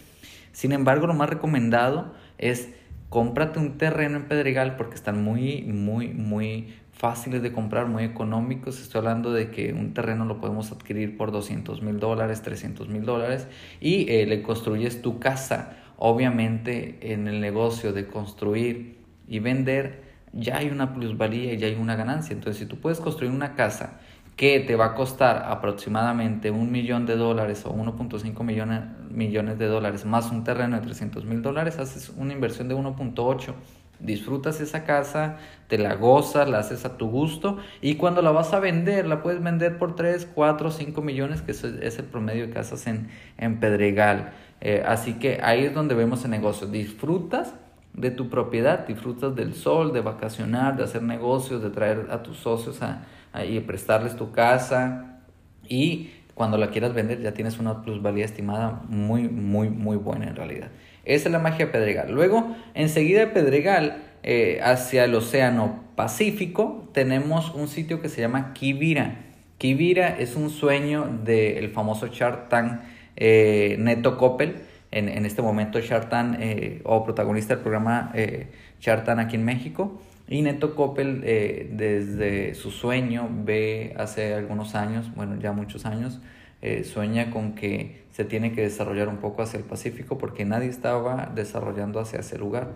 Sin 0.52 0.74
embargo, 0.74 1.08
lo 1.08 1.14
más 1.14 1.30
recomendado 1.30 2.14
es 2.38 2.70
cómprate 3.10 3.60
un 3.60 3.78
terreno 3.78 4.18
en 4.18 4.28
Pedregal 4.28 4.76
porque 4.76 4.96
están 4.96 5.24
muy, 5.24 5.64
muy, 5.64 6.10
muy 6.10 6.74
fáciles 6.94 7.42
de 7.42 7.52
comprar, 7.52 7.88
muy 7.88 8.04
económicos. 8.04 8.80
Estoy 8.80 9.00
hablando 9.00 9.34
de 9.34 9.50
que 9.52 9.74
un 9.74 9.94
terreno 9.94 10.26
lo 10.26 10.40
podemos 10.40 10.72
adquirir 10.72 11.18
por 11.18 11.32
200 11.32 11.82
mil 11.82 12.00
dólares, 12.00 12.42
300 12.42 12.88
mil 12.90 13.06
dólares 13.06 13.48
y 13.82 14.10
eh, 14.10 14.26
le 14.26 14.42
construyes 14.42 15.02
tu 15.02 15.20
casa. 15.20 15.78
Obviamente 15.98 17.14
en 17.14 17.28
el 17.28 17.42
negocio 17.42 17.94
de 17.94 18.08
construir 18.08 19.00
y 19.28 19.40
vender 19.40 20.10
ya 20.32 20.58
hay 20.58 20.70
una 20.70 20.94
plusvalía 20.94 21.54
y 21.54 21.58
ya 21.58 21.68
hay 21.68 21.76
una 21.76 21.96
ganancia. 21.96 22.34
Entonces 22.34 22.60
si 22.60 22.66
tú 22.66 22.80
puedes 22.80 23.00
construir 23.00 23.32
una 23.32 23.56
casa 23.56 24.00
que 24.40 24.62
te 24.62 24.78
va 24.78 24.86
a 24.86 24.96
costar 24.96 25.48
aproximadamente 25.50 26.50
un 26.50 26.72
millón 26.72 27.06
de 27.06 27.18
dólares 27.18 27.66
o 27.66 27.74
1.5 27.74 28.42
millones, 28.46 28.84
millones 29.12 29.60
de 29.60 29.68
dólares 29.68 30.06
más 30.06 30.32
un 30.32 30.46
terreno 30.46 30.78
de 30.78 30.82
300 30.82 31.26
mil 31.26 31.42
dólares, 31.42 31.78
haces 31.78 32.14
una 32.16 32.32
inversión 32.32 32.70
de 32.70 32.76
1.8, 32.76 33.54
disfrutas 34.00 34.62
esa 34.62 34.86
casa, 34.86 35.40
te 35.68 35.78
la 35.78 35.96
gozas, 35.96 36.48
la 36.50 36.60
haces 36.60 36.86
a 36.86 36.96
tu 36.96 37.10
gusto 37.10 37.58
y 37.82 37.96
cuando 37.96 38.22
la 38.22 38.32
vas 38.32 38.54
a 38.54 38.62
vender, 38.62 39.08
la 39.08 39.22
puedes 39.22 39.44
vender 39.44 39.78
por 39.78 39.98
3, 39.98 40.30
4, 40.34 40.72
5 40.72 41.02
millones, 41.02 41.42
que 41.42 41.52
es 41.52 42.00
el 42.00 42.06
promedio 42.06 42.48
de 42.48 42.54
casas 42.54 42.88
en, 42.88 43.10
en 43.38 43.60
Pedregal. 43.60 44.32
Eh, 44.62 44.82
así 44.88 45.16
que 45.16 45.42
ahí 45.44 45.66
es 45.66 45.74
donde 45.74 45.96
vemos 45.96 46.24
el 46.24 46.32
negocio. 46.32 46.66
Disfrutas 46.66 47.56
de 47.92 48.12
tu 48.12 48.30
propiedad, 48.30 48.88
disfrutas 48.88 49.36
del 49.36 49.54
sol, 49.54 49.92
de 49.92 50.00
vacacionar, 50.00 50.78
de 50.78 50.86
hacer 50.86 51.04
negocios, 51.04 51.62
de 51.62 51.72
traer 51.72 52.08
a 52.10 52.24
tus 52.24 52.38
socios 52.38 52.82
a 52.82 53.04
y 53.48 53.60
prestarles 53.62 54.16
tu 54.16 54.32
casa 54.32 55.20
y 55.68 56.12
cuando 56.34 56.58
la 56.58 56.70
quieras 56.70 56.94
vender 56.94 57.22
ya 57.22 57.34
tienes 57.34 57.60
una 57.60 57.82
plusvalía 57.82 58.26
estimada 58.26 58.82
muy, 58.88 59.28
muy, 59.28 59.70
muy 59.70 59.98
buena 59.98 60.28
en 60.28 60.36
realidad. 60.36 60.70
Esa 61.06 61.28
es 61.28 61.32
la 61.32 61.40
magia 61.40 61.66
de 61.66 61.72
Pedregal. 61.72 62.12
Luego, 62.12 62.56
enseguida 62.74 63.20
de 63.20 63.28
Pedregal, 63.28 64.04
eh, 64.24 64.60
hacia 64.64 65.06
el 65.06 65.16
Océano 65.16 65.84
Pacífico, 65.96 66.90
tenemos 66.94 67.54
un 67.54 67.68
sitio 67.68 68.02
que 68.02 68.10
se 68.10 68.22
llama 68.22 68.54
Kibira. 68.54 69.18
Kibira 69.58 70.18
es 70.18 70.36
un 70.36 70.50
sueño 70.50 71.10
del 71.26 71.70
famoso 71.72 72.08
Chartan 72.08 72.84
eh, 73.16 73.76
Neto 73.80 74.18
Coppel. 74.18 74.62
En, 74.92 75.08
en, 75.08 75.26
este 75.26 75.42
momento 75.44 75.80
Chartan, 75.82 76.38
eh, 76.40 76.82
o 76.84 77.04
protagonista 77.04 77.54
del 77.54 77.62
programa 77.62 78.12
eh, 78.16 78.48
Chartan 78.80 79.20
aquí 79.20 79.36
en 79.36 79.46
México. 79.46 80.02
Y 80.32 80.44
Neto 80.44 80.76
Coppel, 80.76 81.24
eh, 81.26 81.72
desde 81.74 82.54
su 82.54 82.70
sueño, 82.70 83.28
ve 83.32 83.96
hace 83.98 84.36
algunos 84.36 84.76
años, 84.76 85.12
bueno, 85.16 85.40
ya 85.40 85.54
muchos 85.54 85.88
años, 85.88 86.22
eh, 86.62 86.84
sueña 86.84 87.32
con 87.32 87.56
que 87.56 88.04
se 88.12 88.26
tiene 88.26 88.52
que 88.52 88.62
desarrollar 88.62 89.08
un 89.08 89.18
poco 89.18 89.42
hacia 89.42 89.58
el 89.58 89.66
Pacífico 89.66 90.20
porque 90.20 90.46
nadie 90.46 90.70
estaba 90.70 91.32
desarrollando 91.34 92.00
hacia 92.00 92.20
ese 92.20 92.38
lugar. 92.38 92.74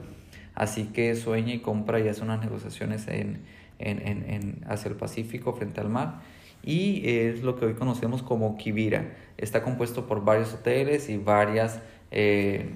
Así 0.55 0.85
que 0.85 1.13
sueña 1.15 1.53
y 1.53 1.59
compra 1.59 1.99
y 1.99 2.07
hace 2.07 2.23
unas 2.23 2.41
negociaciones 2.41 3.07
en, 3.07 3.41
en, 3.77 3.99
en, 4.01 4.61
hacia 4.67 4.89
el 4.89 4.95
Pacífico 4.95 5.53
frente 5.53 5.79
al 5.79 5.89
mar. 5.89 6.21
Y 6.63 7.07
es 7.07 7.43
lo 7.43 7.55
que 7.55 7.65
hoy 7.65 7.75
conocemos 7.75 8.23
como 8.23 8.57
Kibira. 8.57 9.13
Está 9.37 9.61
compuesto 9.61 10.07
por 10.07 10.25
varios 10.25 10.55
hoteles 10.55 11.07
y 11.07 11.17
varias, 11.17 11.81
eh, 12.09 12.71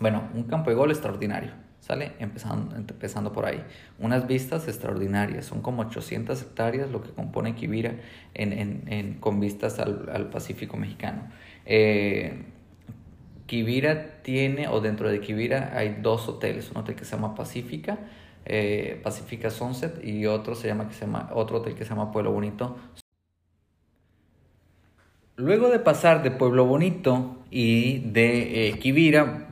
bueno, 0.00 0.28
un 0.34 0.42
campo 0.42 0.70
de 0.70 0.76
gol 0.76 0.90
extraordinario 0.90 1.65
¿Sale? 1.86 2.14
Empezando, 2.18 2.74
empezando 2.74 3.32
por 3.32 3.46
ahí. 3.46 3.62
Unas 4.00 4.26
vistas 4.26 4.66
extraordinarias, 4.66 5.44
son 5.44 5.62
como 5.62 5.82
800 5.82 6.42
hectáreas 6.42 6.90
lo 6.90 7.00
que 7.00 7.10
compone 7.10 7.54
Quivira 7.54 7.94
en, 8.34 8.82
en, 8.88 9.14
con 9.20 9.38
vistas 9.38 9.78
al, 9.78 10.28
Pacífico 10.32 10.76
mexicano. 10.76 11.28
Eh, 11.64 12.42
tiene, 13.46 14.66
o 14.66 14.80
dentro 14.80 15.08
de 15.08 15.20
Quivira 15.20 15.74
hay 15.76 15.98
dos 16.02 16.28
hoteles, 16.28 16.72
un 16.72 16.78
hotel 16.78 16.96
que 16.96 17.04
se 17.04 17.14
llama 17.14 17.36
Pacífica, 17.36 18.00
eh, 18.46 19.00
Sunset, 19.50 20.04
y 20.04 20.26
otro, 20.26 20.56
se 20.56 20.66
llama, 20.66 20.88
que 20.88 20.94
se 20.94 21.02
llama, 21.02 21.30
otro 21.34 21.58
hotel 21.58 21.76
que 21.76 21.84
se 21.84 21.90
llama 21.90 22.10
Pueblo 22.10 22.32
Bonito. 22.32 22.76
Luego 25.36 25.68
de 25.68 25.78
pasar 25.78 26.24
de 26.24 26.32
Pueblo 26.32 26.64
Bonito 26.64 27.44
y 27.48 28.00
de 28.00 28.70
eh, 28.70 28.80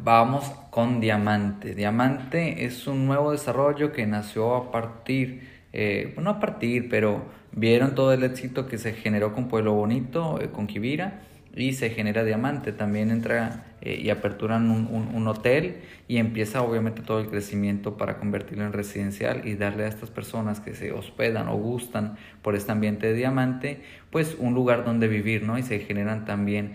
vamos 0.02 0.50
con 0.74 0.98
Diamante. 0.98 1.76
Diamante 1.76 2.64
es 2.64 2.88
un 2.88 3.06
nuevo 3.06 3.30
desarrollo 3.30 3.92
que 3.92 4.08
nació 4.08 4.56
a 4.56 4.72
partir, 4.72 5.48
eh, 5.72 6.12
no 6.20 6.30
a 6.30 6.40
partir, 6.40 6.88
pero 6.88 7.26
vieron 7.52 7.94
todo 7.94 8.12
el 8.12 8.24
éxito 8.24 8.66
que 8.66 8.76
se 8.76 8.92
generó 8.92 9.32
con 9.32 9.46
Pueblo 9.46 9.72
Bonito, 9.74 10.40
eh, 10.40 10.50
con 10.50 10.66
Kibira, 10.66 11.20
y 11.54 11.74
se 11.74 11.90
genera 11.90 12.24
Diamante. 12.24 12.72
También 12.72 13.12
entra 13.12 13.66
eh, 13.82 14.00
y 14.02 14.10
aperturan 14.10 14.68
un, 14.68 14.88
un, 15.14 15.28
hotel 15.28 15.76
y 16.08 16.16
empieza 16.16 16.60
obviamente 16.60 17.02
todo 17.02 17.20
el 17.20 17.28
crecimiento 17.28 17.96
para 17.96 18.18
convertirlo 18.18 18.64
en 18.64 18.72
residencial 18.72 19.46
y 19.46 19.54
darle 19.54 19.84
a 19.84 19.86
estas 19.86 20.10
personas 20.10 20.58
que 20.58 20.74
se 20.74 20.90
hospedan 20.90 21.46
o 21.46 21.56
gustan 21.56 22.16
por 22.42 22.56
este 22.56 22.72
ambiente 22.72 23.06
de 23.06 23.14
Diamante, 23.14 23.82
pues 24.10 24.34
un 24.40 24.54
lugar 24.54 24.84
donde 24.84 25.06
vivir, 25.06 25.44
¿no? 25.44 25.56
Y 25.56 25.62
se 25.62 25.78
generan 25.78 26.24
también 26.24 26.74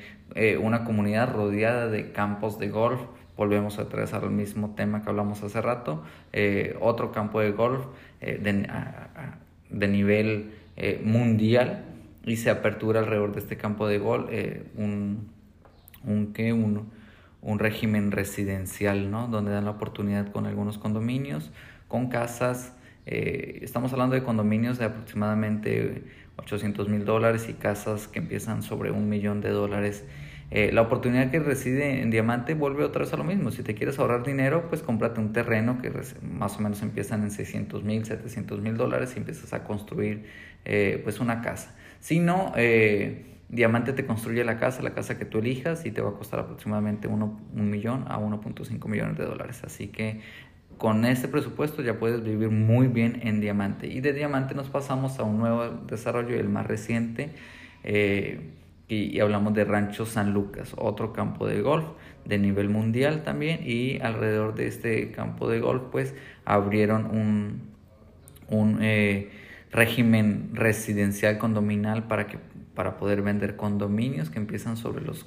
una 0.62 0.86
comunidad 0.86 1.34
rodeada 1.34 1.88
de 1.88 2.12
campos 2.12 2.60
de 2.60 2.70
golf 2.70 3.02
volvemos 3.40 3.80
a 3.80 3.84
atravesar 3.84 4.26
el 4.26 4.32
mismo 4.32 4.76
tema 4.76 5.02
que 5.02 5.10
hablamos 5.10 5.42
hace 5.44 5.62
rato, 5.62 6.04
eh, 6.34 6.76
otro 6.82 7.14
campo 7.14 7.40
de 7.40 7.52
golf 7.52 7.86
eh, 8.20 8.38
de, 9.70 9.88
nivel 9.88 10.52
eh, 10.76 11.02
mundial 11.06 11.86
y 12.26 12.36
se 12.36 12.50
apertura 12.50 13.00
alrededor 13.00 13.32
de 13.32 13.40
este 13.40 13.56
campo 13.56 13.88
de 13.88 13.98
golf 13.98 14.30
un, 14.76 15.30
un, 16.04 16.34
un, 16.38 16.90
un 17.42 17.60
régimen 17.60 18.12
residencial, 18.12 19.10
¿no? 19.10 19.30
Donde 19.30 19.52
dan 19.52 19.64
la 19.64 19.72
oportunidad 19.72 20.30
con 20.34 20.46
algunos 20.46 20.78
condominios, 20.78 21.50
con 21.88 22.10
casas. 22.10 22.74
Estamos 23.06 23.94
hablando 23.94 24.16
de 24.16 24.24
condominios 24.24 24.80
de 24.80 24.86
aproximadamente 24.86 26.04
800 26.36 26.90
mil 26.90 27.06
dólares 27.06 27.48
y 27.48 27.54
casas 27.54 28.10
que 28.10 28.20
empiezan 28.20 28.64
sobre 28.64 28.92
un 28.92 29.08
millón 29.08 29.40
de 29.40 29.52
dólares. 29.52 30.04
Eh, 30.52 30.72
la 30.72 30.82
oportunidad 30.82 31.30
que 31.30 31.40
reside 31.40 32.02
en 32.02 32.10
Diamante 32.10 32.56
vuelve 32.56 32.84
otra 32.84 33.04
vez 33.04 33.14
a 33.14 33.18
lo 33.18 33.24
mismo. 33.24 33.52
Si 33.52 33.64
te 33.64 33.76
quieres 33.76 34.00
ahorrar 34.00 34.24
dinero, 34.24 34.68
pues 34.70 34.82
cómprate 34.82 35.20
un 35.20 35.32
terreno 35.32 35.80
que 35.82 35.92
más 36.24 36.58
o 36.58 36.62
menos 36.62 36.82
empiezan 36.82 37.24
en 37.24 37.32
600 37.32 37.84
mil, 37.84 38.06
700 38.06 38.60
mil 38.60 38.76
dólares 38.76 39.14
y 39.16 39.20
empiezas 39.20 39.54
a 39.54 39.64
construir 39.64 40.26
eh, 40.66 41.00
pues 41.04 41.20
una 41.20 41.42
casa. 41.42 41.76
Si 42.00 42.20
no, 42.20 42.54
Diamante 43.50 43.94
te 43.94 44.06
construye 44.06 44.44
la 44.44 44.58
casa, 44.58 44.84
la 44.84 44.94
casa 44.94 45.18
que 45.18 45.26
tú 45.26 45.40
elijas 45.40 45.86
y 45.86 45.92
te 45.92 46.02
va 46.02 46.10
a 46.10 46.14
costar 46.14 46.40
aproximadamente 46.40 47.08
1 47.08 47.40
un 47.56 47.70
millón 47.70 48.06
a 48.08 48.20
1.5 48.20 48.88
millones 48.88 49.18
de 49.18 49.26
dólares. 49.26 49.62
Así 49.64 49.88
que 49.88 50.22
con 50.78 51.04
este 51.04 51.28
presupuesto 51.28 51.82
ya 51.82 52.00
puedes 52.00 52.24
vivir 52.24 52.50
muy 52.50 52.88
bien 52.88 53.20
en 53.24 53.42
Diamante. 53.42 53.88
Y 53.88 54.02
de 54.02 54.14
Diamante 54.14 54.56
nos 54.56 54.70
pasamos 54.70 55.20
a 55.20 55.24
un 55.24 55.38
nuevo 55.38 55.68
desarrollo, 55.88 56.40
el 56.40 56.48
más 56.48 56.68
reciente, 56.68 57.32
eh, 57.84 58.52
y, 58.90 59.20
hablamos 59.20 59.54
de 59.54 59.64
Rancho 59.66 60.06
San 60.06 60.34
Lucas, 60.34 60.74
otro 60.76 61.14
campo 61.14 61.48
de 61.48 61.62
golf 61.62 61.86
de 62.26 62.40
nivel 62.40 62.70
mundial 62.70 63.24
también. 63.24 63.60
Y 63.64 64.00
alrededor 64.02 64.56
de 64.56 64.68
este 64.68 65.12
campo 65.12 65.48
de 65.48 65.60
golf 65.60 65.84
pues 65.92 66.16
abrieron 66.44 67.06
un, 67.06 67.62
un 68.50 68.80
eh, 68.82 69.30
régimen 69.72 70.50
residencial 70.54 71.38
condominal 71.38 72.08
para 72.08 72.28
que 72.28 72.40
para 72.74 72.98
poder 72.98 73.22
vender 73.22 73.58
condominios 73.58 74.30
que 74.30 74.40
empiezan 74.40 74.78
sobre 74.78 75.04
los 75.04 75.26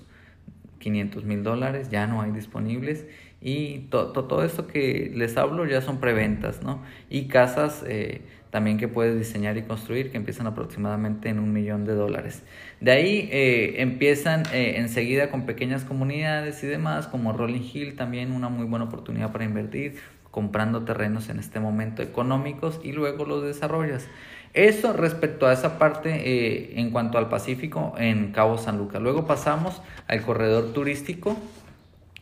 500 0.79 1.25
mil 1.25 1.43
dólares, 1.43 1.91
ya 1.91 2.07
no 2.07 2.23
hay 2.23 2.33
disponibles. 2.33 3.07
Y 3.41 3.89
todo 3.91 4.43
esto 4.43 4.67
que 4.67 5.13
les 5.15 5.37
hablo 5.37 5.67
ya 5.67 5.83
son 5.83 6.01
preventas, 6.01 6.63
¿no? 6.63 6.83
Y 7.11 7.29
casas 7.29 7.85
eh, 7.87 8.23
también 8.53 8.77
que 8.77 8.87
puedes 8.87 9.19
diseñar 9.19 9.57
y 9.57 9.63
construir 9.63 10.11
que 10.11 10.19
empiezan 10.19 10.47
aproximadamente 10.47 11.31
en 11.31 11.39
un 11.39 11.55
millón 11.55 11.87
de 11.87 11.95
dólares. 11.95 12.43
De 12.81 12.91
ahí 12.91 13.31
eh, 13.33 13.77
empiezan 13.79 14.43
eh, 14.53 14.75
enseguida 14.77 15.31
con 15.31 15.47
pequeñas 15.47 15.85
comunidades 15.85 16.63
y 16.63 16.67
demás, 16.67 17.07
como 17.07 17.33
Rolling 17.33 17.67
Hill, 17.73 17.97
también 17.97 18.31
una 18.31 18.51
muy 18.51 18.67
buena 18.67 18.85
oportunidad 18.85 19.33
para 19.33 19.45
invertir, 19.45 20.01
comprando 20.31 20.85
terrenos 20.85 21.31
en 21.31 21.39
este 21.39 21.61
momento 21.61 22.03
económicos 22.03 22.79
y 22.85 22.93
luego 22.93 23.25
los 23.25 23.43
desarrollas. 23.43 24.07
Eso 24.53 24.93
respecto 24.93 25.47
a 25.47 25.55
esa 25.55 25.79
parte 25.79 26.11
eh, 26.13 26.75
en 26.79 26.91
cuanto 26.91 27.17
al 27.17 27.31
Pacífico 27.31 27.95
en 27.97 28.33
Cabo 28.33 28.59
San 28.59 28.77
Lucas. 28.77 29.01
Luego 29.01 29.27
pasamos 29.27 29.81
al 30.09 30.21
corredor 30.21 30.75
turístico 30.75 31.39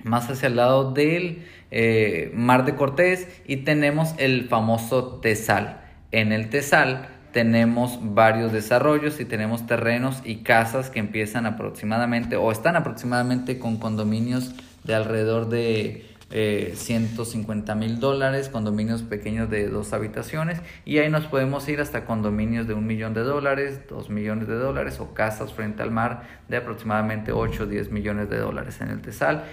más 0.04 0.30
hacia 0.30 0.46
el 0.46 0.54
lado 0.54 0.92
del 0.92 1.44
Mar 2.34 2.64
de 2.64 2.76
Cortés 2.76 3.42
y 3.48 3.56
tenemos 3.58 4.14
el 4.18 4.48
famoso 4.48 5.18
Tesal. 5.20 5.80
En 6.12 6.32
el 6.32 6.50
Tesal 6.50 7.08
tenemos 7.32 7.98
varios 8.02 8.52
desarrollos 8.52 9.20
y 9.20 9.24
tenemos 9.24 9.66
terrenos 9.66 10.22
y 10.24 10.38
casas 10.38 10.90
que 10.90 10.98
empiezan 10.98 11.46
aproximadamente 11.46 12.36
o 12.36 12.50
están 12.50 12.74
aproximadamente 12.74 13.60
con 13.60 13.76
condominios 13.78 14.54
de 14.82 14.94
alrededor 14.94 15.48
de 15.48 16.06
eh, 16.32 16.72
150 16.74 17.74
mil 17.76 18.00
dólares, 18.00 18.48
condominios 18.48 19.02
pequeños 19.02 19.48
de 19.50 19.68
dos 19.68 19.92
habitaciones 19.92 20.60
y 20.84 20.98
ahí 20.98 21.10
nos 21.10 21.26
podemos 21.26 21.68
ir 21.68 21.80
hasta 21.80 22.04
condominios 22.04 22.66
de 22.66 22.74
un 22.74 22.86
millón 22.86 23.14
de 23.14 23.22
dólares, 23.22 23.80
dos 23.88 24.10
millones 24.10 24.48
de 24.48 24.54
dólares 24.54 24.98
o 24.98 25.14
casas 25.14 25.52
frente 25.52 25.82
al 25.82 25.92
mar 25.92 26.22
de 26.48 26.56
aproximadamente 26.56 27.30
8 27.30 27.64
o 27.64 27.66
10 27.66 27.92
millones 27.92 28.28
de 28.30 28.38
dólares 28.38 28.80
en 28.80 28.90
el 28.90 29.00
Tesal. 29.00 29.44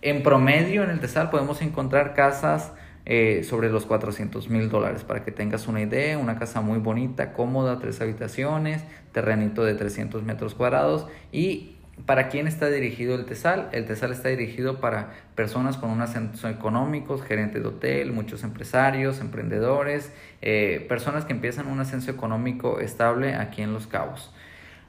En 0.00 0.22
promedio 0.22 0.82
en 0.84 0.90
el 0.90 1.00
Tesal 1.00 1.28
podemos 1.28 1.60
encontrar 1.60 2.14
casas 2.14 2.72
eh, 3.06 3.44
sobre 3.44 3.70
los 3.70 3.86
400 3.86 4.50
mil 4.50 4.68
dólares 4.68 5.04
para 5.04 5.24
que 5.24 5.32
tengas 5.32 5.68
una 5.68 5.80
idea, 5.80 6.18
una 6.18 6.38
casa 6.38 6.60
muy 6.60 6.78
bonita, 6.78 7.32
cómoda, 7.32 7.78
tres 7.78 8.00
habitaciones, 8.00 8.84
terrenito 9.12 9.64
de 9.64 9.74
300 9.74 10.22
metros 10.24 10.54
cuadrados 10.54 11.06
y 11.32 11.76
¿Para 12.04 12.28
quién 12.28 12.46
está 12.46 12.68
dirigido 12.68 13.14
el 13.14 13.24
TESAL? 13.24 13.70
El 13.72 13.86
TESAL 13.86 14.12
está 14.12 14.28
dirigido 14.28 14.80
para 14.80 15.14
personas 15.34 15.78
con 15.78 15.88
un 15.88 16.02
ascenso 16.02 16.46
económico, 16.48 17.16
gerentes 17.18 17.62
de 17.62 17.68
hotel, 17.68 18.12
muchos 18.12 18.44
empresarios, 18.44 19.20
emprendedores, 19.20 20.12
eh, 20.42 20.84
personas 20.90 21.24
que 21.24 21.32
empiezan 21.32 21.68
un 21.68 21.80
ascenso 21.80 22.10
económico 22.10 22.80
estable 22.80 23.34
aquí 23.34 23.62
en 23.62 23.72
Los 23.72 23.86
Cabos. 23.86 24.30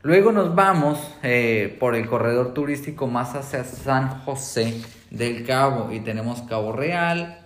Luego 0.04 0.34
nos 0.34 0.54
vamos 0.54 1.18
eh, 1.24 1.78
por 1.80 1.96
el 1.96 2.08
corredor 2.08 2.54
turístico 2.54 3.08
más 3.08 3.36
hacia 3.36 3.64
San 3.64 4.10
José 4.20 4.82
del 5.10 5.46
Cabo 5.46 5.92
y 5.94 6.02
tenemos 6.02 6.42
Cabo 6.44 6.74
Real, 6.74 7.37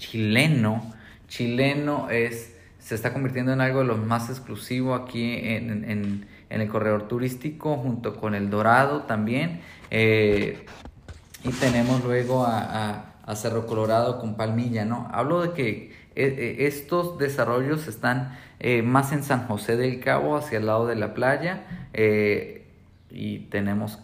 chileno. 0.00 0.92
Chileno 1.28 2.10
es, 2.10 2.56
se 2.80 2.96
está 2.96 3.12
convirtiendo 3.12 3.52
en 3.52 3.60
algo 3.60 3.80
de 3.80 3.86
lo 3.86 3.96
más 3.96 4.28
exclusivo 4.30 4.94
aquí 4.94 5.34
en 5.34 6.26
en 6.50 6.60
el 6.60 6.68
corredor 6.68 7.08
turístico 7.08 7.76
junto 7.76 8.16
con 8.16 8.34
el 8.34 8.50
Dorado 8.50 9.04
también. 9.04 9.60
Eh, 9.90 10.66
y 11.44 11.50
tenemos 11.52 12.04
luego 12.04 12.44
a, 12.44 13.06
Cerro 13.36 13.64
Colorado 13.64 14.18
con 14.18 14.34
Palmilla, 14.34 14.84
¿no? 14.84 15.08
Hablo 15.12 15.40
de 15.40 15.52
que 15.52 15.72
eh, 15.72 15.92
eh, 16.16 16.56
estos 16.66 17.16
desarrollos 17.16 17.86
están 17.86 18.36
más 18.82 19.12
en 19.12 19.22
San 19.22 19.46
José 19.46 19.76
del 19.76 20.00
Cabo, 20.00 20.36
hacia 20.36 20.58
el 20.58 20.66
lado 20.66 20.88
de 20.88 20.96
la 20.96 21.14
playa, 21.14 21.62
y 23.08 23.38
tenemos 23.50 24.00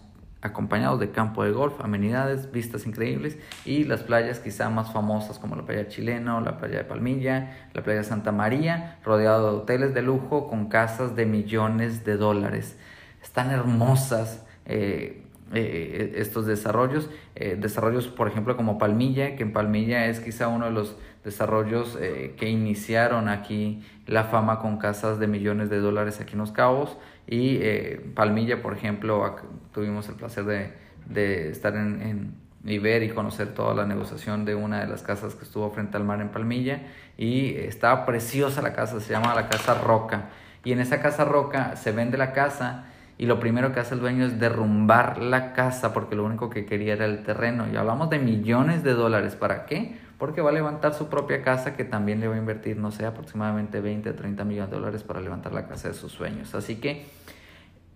acompañados 0.46 0.98
de 1.00 1.10
campo 1.10 1.44
de 1.44 1.52
golf, 1.52 1.80
amenidades, 1.80 2.50
vistas 2.50 2.86
increíbles 2.86 3.38
y 3.64 3.84
las 3.84 4.02
playas 4.02 4.40
quizá 4.40 4.70
más 4.70 4.92
famosas 4.92 5.38
como 5.38 5.56
la 5.56 5.64
playa 5.64 5.88
chilena 5.88 6.40
la 6.40 6.58
playa 6.58 6.78
de 6.78 6.84
Palmilla, 6.84 7.68
la 7.74 7.82
playa 7.82 8.02
Santa 8.02 8.32
María, 8.32 8.98
rodeado 9.04 9.50
de 9.50 9.58
hoteles 9.58 9.94
de 9.94 10.02
lujo 10.02 10.48
con 10.48 10.68
casas 10.68 11.16
de 11.16 11.26
millones 11.26 12.04
de 12.04 12.16
dólares. 12.16 12.78
Están 13.22 13.50
hermosas. 13.50 14.44
Eh, 14.66 15.22
eh, 15.54 16.14
estos 16.16 16.44
desarrollos, 16.44 17.08
eh, 17.36 17.56
desarrollos 17.56 18.08
por 18.08 18.26
ejemplo 18.26 18.56
como 18.56 18.78
Palmilla, 18.78 19.36
que 19.36 19.44
en 19.44 19.52
Palmilla 19.52 20.06
es 20.06 20.18
quizá 20.18 20.48
uno 20.48 20.64
de 20.64 20.72
los 20.72 20.96
desarrollos 21.22 21.96
que 22.36 22.48
iniciaron 22.48 23.28
aquí 23.28 23.84
la 24.06 24.24
fama 24.24 24.60
con 24.60 24.78
casas 24.78 25.18
de 25.18 25.26
millones 25.26 25.70
de 25.70 25.78
dólares 25.78 26.20
aquí 26.20 26.32
en 26.32 26.38
Los 26.38 26.52
Cabos, 26.52 26.96
y 27.26 27.58
eh, 27.60 28.00
Palmilla, 28.14 28.62
por 28.62 28.74
ejemplo, 28.74 29.36
tuvimos 29.72 30.08
el 30.08 30.14
placer 30.14 30.44
de, 30.44 31.50
estar 31.50 31.74
en, 31.74 32.02
en, 32.02 32.34
y 32.64 32.78
ver 32.78 33.02
y 33.02 33.10
conocer 33.10 33.54
toda 33.54 33.74
la 33.74 33.86
negociación 33.86 34.44
de 34.44 34.54
una 34.54 34.80
de 34.80 34.86
las 34.86 35.02
casas 35.02 35.34
que 35.34 35.44
estuvo 35.44 35.70
frente 35.70 35.96
al 35.96 36.04
mar 36.04 36.20
en 36.20 36.28
Palmilla. 36.28 36.82
Y 37.16 37.56
estaba 37.56 38.06
preciosa 38.06 38.62
la 38.62 38.72
casa, 38.72 39.00
se 39.00 39.12
llama 39.12 39.34
la 39.34 39.48
Casa 39.48 39.74
Roca. 39.74 40.30
Y 40.64 40.72
en 40.72 40.80
esa 40.80 41.00
Casa 41.00 41.24
Roca 41.24 41.76
se 41.76 41.92
vende 41.92 42.18
la 42.18 42.32
casa 42.32 42.86
y 43.18 43.26
lo 43.26 43.40
primero 43.40 43.72
que 43.72 43.80
hace 43.80 43.94
el 43.94 44.00
dueño 44.00 44.26
es 44.26 44.38
derrumbar 44.38 45.18
la 45.18 45.54
casa 45.54 45.94
porque 45.94 46.16
lo 46.16 46.24
único 46.24 46.50
que 46.50 46.66
quería 46.66 46.94
era 46.94 47.06
el 47.06 47.22
terreno. 47.22 47.66
Y 47.72 47.76
hablamos 47.76 48.10
de 48.10 48.18
millones 48.18 48.82
de 48.82 48.92
dólares. 48.92 49.36
¿Para 49.36 49.64
qué? 49.64 49.96
Porque 50.18 50.40
va 50.40 50.50
a 50.50 50.52
levantar 50.52 50.94
su 50.94 51.08
propia 51.08 51.42
casa 51.42 51.76
que 51.76 51.84
también 51.84 52.20
le 52.20 52.28
va 52.28 52.34
a 52.34 52.38
invertir, 52.38 52.76
no 52.78 52.90
sé, 52.90 53.04
aproximadamente 53.04 53.80
20 53.80 54.10
o 54.10 54.14
30 54.14 54.44
millones 54.44 54.70
de 54.70 54.76
dólares 54.76 55.02
para 55.02 55.20
levantar 55.20 55.52
la 55.52 55.66
casa 55.66 55.88
de 55.88 55.94
sus 55.94 56.12
sueños. 56.12 56.54
Así 56.54 56.76
que 56.76 57.06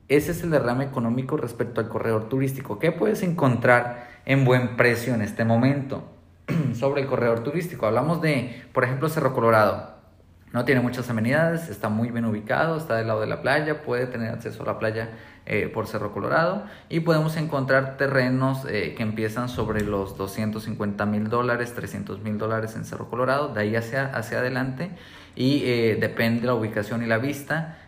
ese 0.09 0.33
es 0.33 0.43
el 0.43 0.51
derrame 0.51 0.85
económico 0.85 1.37
respecto 1.37 1.81
al 1.81 1.89
corredor 1.89 2.29
turístico. 2.29 2.79
¿Qué 2.79 2.93
puedes 2.93 3.23
encontrar 3.23 4.09
en 4.27 4.45
buen 4.45 4.77
precio 4.77 5.15
en 5.15 5.23
este 5.23 5.45
momento? 5.45 6.05
Sobre 6.75 7.03
el 7.03 7.07
corredor 7.07 7.45
turístico, 7.45 7.87
hablamos 7.87 8.21
de, 8.21 8.65
por 8.73 8.85
ejemplo, 8.85 9.09
Cerro 9.09 9.33
Colorado. 9.33 10.01
No 10.53 10.65
tiene 10.65 10.81
muchas 10.81 11.09
amenidades, 11.09 11.69
está 11.69 11.89
muy 11.89 12.11
bien 12.11 12.25
ubicado, 12.25 12.77
está 12.77 12.97
del 12.97 13.07
lado 13.07 13.21
de 13.21 13.29
la 13.29 13.41
playa, 13.41 13.83
puede 13.83 14.07
tener 14.07 14.35
acceso 14.35 14.65
a 14.65 14.67
la 14.67 14.79
playa 14.81 15.11
eh, 15.47 15.69
por 15.73 15.87
Cerro 15.87 16.13
Colorado 16.13 16.65
y 16.89 17.01
podemos 17.01 17.37
encontrar 17.37 17.97
terrenos 17.97 18.65
eh, 18.69 18.95
que 18.97 19.03
empiezan 19.03 19.49
sobre 19.49 19.83
los 19.83 20.17
250 20.17 21.07
mil 21.07 21.29
dólares, 21.29 21.75
300 21.75 22.21
mil 22.21 22.39
dólares 22.39 22.77
en 22.77 22.85
Cerro 22.85 23.09
Colorado, 23.09 23.49
de 23.49 23.61
ahí 23.61 23.77
hacia, 23.77 24.07
hacia 24.07 24.39
adelante 24.39 24.91
y 25.35 25.63
eh, 25.65 25.99
depende 26.01 26.43
de 26.43 26.47
la 26.47 26.55
ubicación 26.55 27.03
y 27.03 27.07
la 27.07 27.19
vista. 27.19 27.79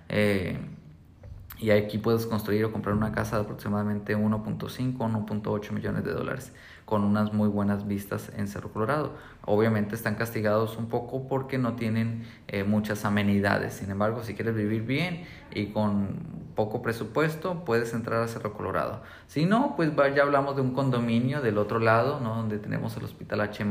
Y 1.63 1.71
aquí 1.71 1.99
puedes 1.99 2.27
construir 2.27 2.65
o 2.65 2.73
comprar 2.73 2.97
una 2.97 3.13
casa 3.13 3.37
de 3.37 3.43
aproximadamente 3.43 4.17
1.5 4.17 4.97
o 4.99 5.09
1.8 5.09 5.71
millones 5.71 6.05
de 6.05 6.13
dólares 6.13 6.53
con 6.85 7.05
unas 7.05 7.33
muy 7.33 7.49
buenas 7.49 7.87
vistas 7.87 8.33
en 8.37 8.49
Cerro 8.49 8.73
Colorado. 8.73 9.13
Obviamente 9.45 9.95
están 9.95 10.17
castigados 10.17 10.77
un 10.77 10.89
poco 10.89 11.29
porque 11.29 11.59
no 11.59 11.75
tienen 11.75 12.25
eh, 12.49 12.65
muchas 12.65 13.05
amenidades. 13.05 13.75
Sin 13.75 13.91
embargo, 13.93 14.25
si 14.25 14.35
quieres 14.35 14.57
vivir 14.57 14.83
bien 14.83 15.25
y 15.55 15.67
con 15.67 16.43
poco 16.57 16.83
presupuesto, 16.83 17.65
puedes 17.65 17.95
entrar 17.95 18.23
a 18.23 18.29
Cerro 18.29 18.53
Colorado. 18.55 19.03
Si 19.29 19.47
no, 19.47 19.75
pues 19.77 19.93
ya 20.17 20.23
hablamos 20.23 20.57
de 20.57 20.63
un 20.63 20.73
condominio 20.75 21.41
del 21.43 21.59
otro 21.59 21.79
lado, 21.79 22.19
¿no? 22.19 22.35
donde 22.35 22.59
tenemos 22.59 22.97
el 22.97 23.05
Hospital 23.05 23.41
H 23.41 23.65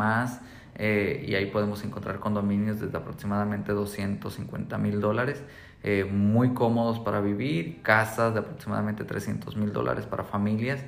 eh, 0.75 1.25
y 1.27 1.35
ahí 1.35 1.47
podemos 1.47 1.83
encontrar 1.83 2.19
condominios 2.19 2.79
desde 2.79 2.97
aproximadamente 2.97 3.73
250 3.73 4.77
mil 4.77 5.01
dólares. 5.01 5.43
Eh, 5.83 6.05
muy 6.05 6.53
cómodos 6.53 6.99
para 6.99 7.21
vivir, 7.21 7.81
casas 7.81 8.33
de 8.33 8.41
aproximadamente 8.41 9.03
300 9.03 9.55
mil 9.55 9.73
dólares 9.73 10.05
para 10.05 10.23
familias 10.23 10.83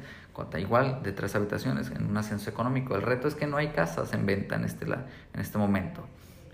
igual 0.59 1.01
de 1.03 1.11
tres 1.11 1.35
habitaciones 1.35 1.91
en 1.91 2.05
un 2.05 2.17
ascenso 2.17 2.49
económico. 2.49 2.95
El 2.95 3.01
reto 3.01 3.27
es 3.27 3.35
que 3.35 3.47
no 3.47 3.57
hay 3.57 3.69
casas 3.69 4.13
en 4.13 4.25
venta 4.25 4.55
en 4.55 4.65
este, 4.65 4.85
en 4.85 5.39
este 5.39 5.57
momento. 5.57 6.03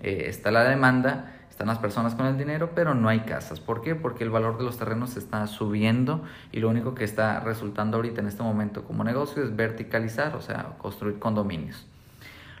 Eh, 0.02 0.24
está 0.26 0.50
la 0.50 0.64
demanda, 0.64 1.32
están 1.50 1.66
las 1.66 1.78
personas 1.78 2.14
con 2.14 2.26
el 2.26 2.38
dinero, 2.38 2.70
pero 2.74 2.94
no 2.94 3.08
hay 3.08 3.20
casas. 3.20 3.60
¿Por 3.60 3.82
qué? 3.82 3.94
Porque 3.94 4.24
el 4.24 4.30
valor 4.30 4.58
de 4.58 4.64
los 4.64 4.78
terrenos 4.78 5.16
está 5.16 5.46
subiendo 5.46 6.24
y 6.52 6.60
lo 6.60 6.68
único 6.68 6.94
que 6.94 7.04
está 7.04 7.40
resultando 7.40 7.96
ahorita 7.96 8.20
en 8.20 8.28
este 8.28 8.42
momento 8.42 8.84
como 8.84 9.04
negocio 9.04 9.42
es 9.42 9.54
verticalizar, 9.54 10.36
o 10.36 10.40
sea, 10.40 10.74
construir 10.78 11.18
condominios. 11.18 11.86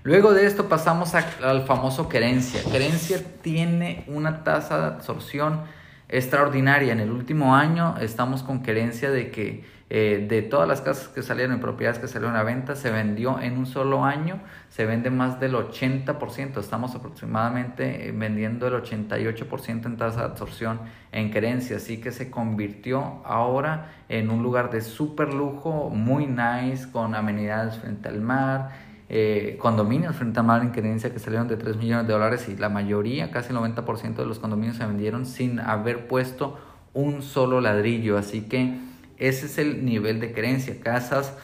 Luego 0.02 0.32
de 0.32 0.46
esto 0.46 0.66
pasamos 0.68 1.14
al 1.14 1.62
famoso 1.66 2.08
querencia. 2.08 2.62
Querencia 2.72 3.22
tiene 3.42 4.04
una 4.06 4.44
tasa 4.44 4.78
de 4.78 4.86
absorción 4.86 5.60
extraordinaria. 6.08 6.92
En 6.92 7.00
el 7.00 7.10
último 7.10 7.54
año 7.54 7.96
estamos 8.00 8.42
con 8.42 8.62
querencia 8.62 9.10
de 9.10 9.30
que 9.30 9.62
eh, 9.90 10.24
de 10.26 10.40
todas 10.40 10.66
las 10.66 10.80
casas 10.80 11.08
que 11.08 11.20
salieron, 11.20 11.54
en 11.54 11.60
propiedades 11.60 11.98
que 11.98 12.08
salieron 12.08 12.34
a 12.34 12.42
venta, 12.44 12.76
se 12.76 12.90
vendió 12.90 13.40
en 13.40 13.58
un 13.58 13.66
solo 13.66 14.04
año, 14.04 14.40
se 14.70 14.86
vende 14.86 15.10
más 15.10 15.38
del 15.38 15.52
80%. 15.54 16.58
Estamos 16.58 16.94
aproximadamente 16.94 18.08
eh, 18.08 18.12
vendiendo 18.12 18.68
el 18.68 18.82
88% 18.82 19.84
en 19.84 19.96
tasa 19.98 20.20
de 20.20 20.26
absorción 20.26 20.80
en 21.12 21.30
querencia. 21.30 21.76
Así 21.76 22.00
que 22.00 22.10
se 22.10 22.30
convirtió 22.30 23.20
ahora 23.26 23.92
en 24.08 24.30
un 24.30 24.42
lugar 24.42 24.70
de 24.70 24.80
súper 24.80 25.34
lujo, 25.34 25.90
muy 25.90 26.26
nice, 26.26 26.90
con 26.90 27.14
amenidades 27.14 27.76
frente 27.76 28.08
al 28.08 28.22
mar 28.22 28.88
eh, 29.12 29.56
condominios 29.58 30.14
frente 30.14 30.38
a 30.38 30.44
mar 30.44 30.62
en 30.62 30.70
creencia 30.70 31.12
que 31.12 31.18
salieron 31.18 31.48
de 31.48 31.56
3 31.56 31.76
millones 31.76 32.06
de 32.06 32.12
dólares 32.12 32.48
y 32.48 32.56
la 32.56 32.68
mayoría, 32.68 33.32
casi 33.32 33.50
el 33.50 33.56
90% 33.56 34.14
de 34.14 34.24
los 34.24 34.38
condominios 34.38 34.76
se 34.76 34.86
vendieron 34.86 35.26
sin 35.26 35.58
haber 35.58 36.06
puesto 36.06 36.56
un 36.94 37.22
solo 37.22 37.60
ladrillo. 37.60 38.16
Así 38.16 38.42
que 38.42 38.78
ese 39.18 39.46
es 39.46 39.58
el 39.58 39.84
nivel 39.84 40.20
de 40.20 40.32
creencia. 40.32 40.80
Casas 40.80 41.34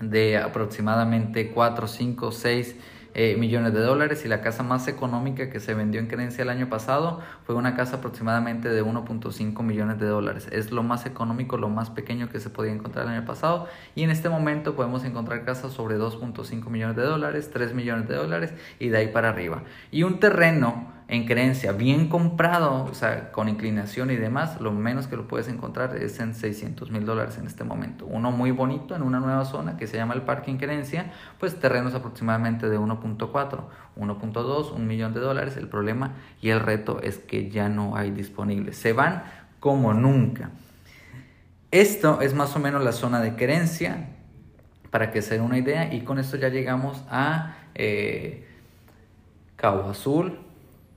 de 0.00 0.38
aproximadamente 0.38 1.50
4, 1.50 1.86
5, 1.86 2.32
6 2.32 2.76
eh, 3.18 3.34
millones 3.38 3.72
de 3.72 3.80
dólares 3.80 4.26
y 4.26 4.28
la 4.28 4.42
casa 4.42 4.62
más 4.62 4.88
económica 4.88 5.48
que 5.48 5.58
se 5.58 5.72
vendió 5.72 6.02
en 6.02 6.06
creencia 6.06 6.42
el 6.42 6.50
año 6.50 6.68
pasado 6.68 7.20
fue 7.44 7.54
una 7.54 7.74
casa 7.74 7.96
aproximadamente 7.96 8.68
de 8.68 8.84
1.5 8.84 9.62
millones 9.62 9.98
de 9.98 10.04
dólares. 10.04 10.48
Es 10.52 10.70
lo 10.70 10.82
más 10.82 11.06
económico, 11.06 11.56
lo 11.56 11.70
más 11.70 11.88
pequeño 11.88 12.28
que 12.28 12.40
se 12.40 12.50
podía 12.50 12.72
encontrar 12.72 13.06
el 13.06 13.12
año 13.12 13.24
pasado 13.24 13.68
y 13.94 14.02
en 14.02 14.10
este 14.10 14.28
momento 14.28 14.76
podemos 14.76 15.02
encontrar 15.02 15.46
casas 15.46 15.72
sobre 15.72 15.96
2.5 15.96 16.68
millones 16.68 16.96
de 16.96 17.04
dólares, 17.04 17.48
3 17.50 17.72
millones 17.72 18.06
de 18.06 18.16
dólares 18.16 18.52
y 18.78 18.90
de 18.90 18.98
ahí 18.98 19.08
para 19.08 19.30
arriba. 19.30 19.62
Y 19.90 20.02
un 20.02 20.20
terreno 20.20 20.95
en 21.08 21.24
creencia, 21.24 21.70
bien 21.70 22.08
comprado, 22.08 22.84
o 22.84 22.94
sea, 22.94 23.30
con 23.30 23.48
inclinación 23.48 24.10
y 24.10 24.16
demás, 24.16 24.60
lo 24.60 24.72
menos 24.72 25.06
que 25.06 25.16
lo 25.16 25.28
puedes 25.28 25.46
encontrar 25.46 25.96
es 25.96 26.18
en 26.18 26.34
600 26.34 26.90
mil 26.90 27.06
dólares 27.06 27.38
en 27.38 27.46
este 27.46 27.62
momento. 27.62 28.06
Uno 28.06 28.32
muy 28.32 28.50
bonito 28.50 28.96
en 28.96 29.02
una 29.02 29.20
nueva 29.20 29.44
zona 29.44 29.76
que 29.76 29.86
se 29.86 29.96
llama 29.96 30.14
el 30.14 30.22
Parque 30.22 30.50
en 30.50 30.58
Creencia, 30.58 31.12
pues 31.38 31.60
terrenos 31.60 31.94
aproximadamente 31.94 32.68
de 32.68 32.76
1.4, 32.76 33.18
1.2, 33.96 34.72
un 34.72 34.86
millón 34.88 35.14
de 35.14 35.20
dólares. 35.20 35.56
El 35.56 35.68
problema 35.68 36.14
y 36.42 36.50
el 36.50 36.58
reto 36.58 37.00
es 37.00 37.18
que 37.18 37.50
ya 37.50 37.68
no 37.68 37.94
hay 37.94 38.10
disponibles. 38.10 38.76
Se 38.76 38.92
van 38.92 39.22
como 39.60 39.94
nunca. 39.94 40.50
Esto 41.70 42.20
es 42.20 42.34
más 42.34 42.56
o 42.56 42.58
menos 42.58 42.82
la 42.82 42.92
zona 42.92 43.20
de 43.20 43.36
creencia, 43.36 44.08
para 44.90 45.12
que 45.12 45.22
se 45.22 45.34
den 45.34 45.44
una 45.44 45.58
idea, 45.58 45.92
y 45.92 46.00
con 46.00 46.18
esto 46.18 46.36
ya 46.36 46.48
llegamos 46.48 47.04
a 47.10 47.58
eh, 47.74 48.48
Cabo 49.56 49.90
Azul, 49.90 50.45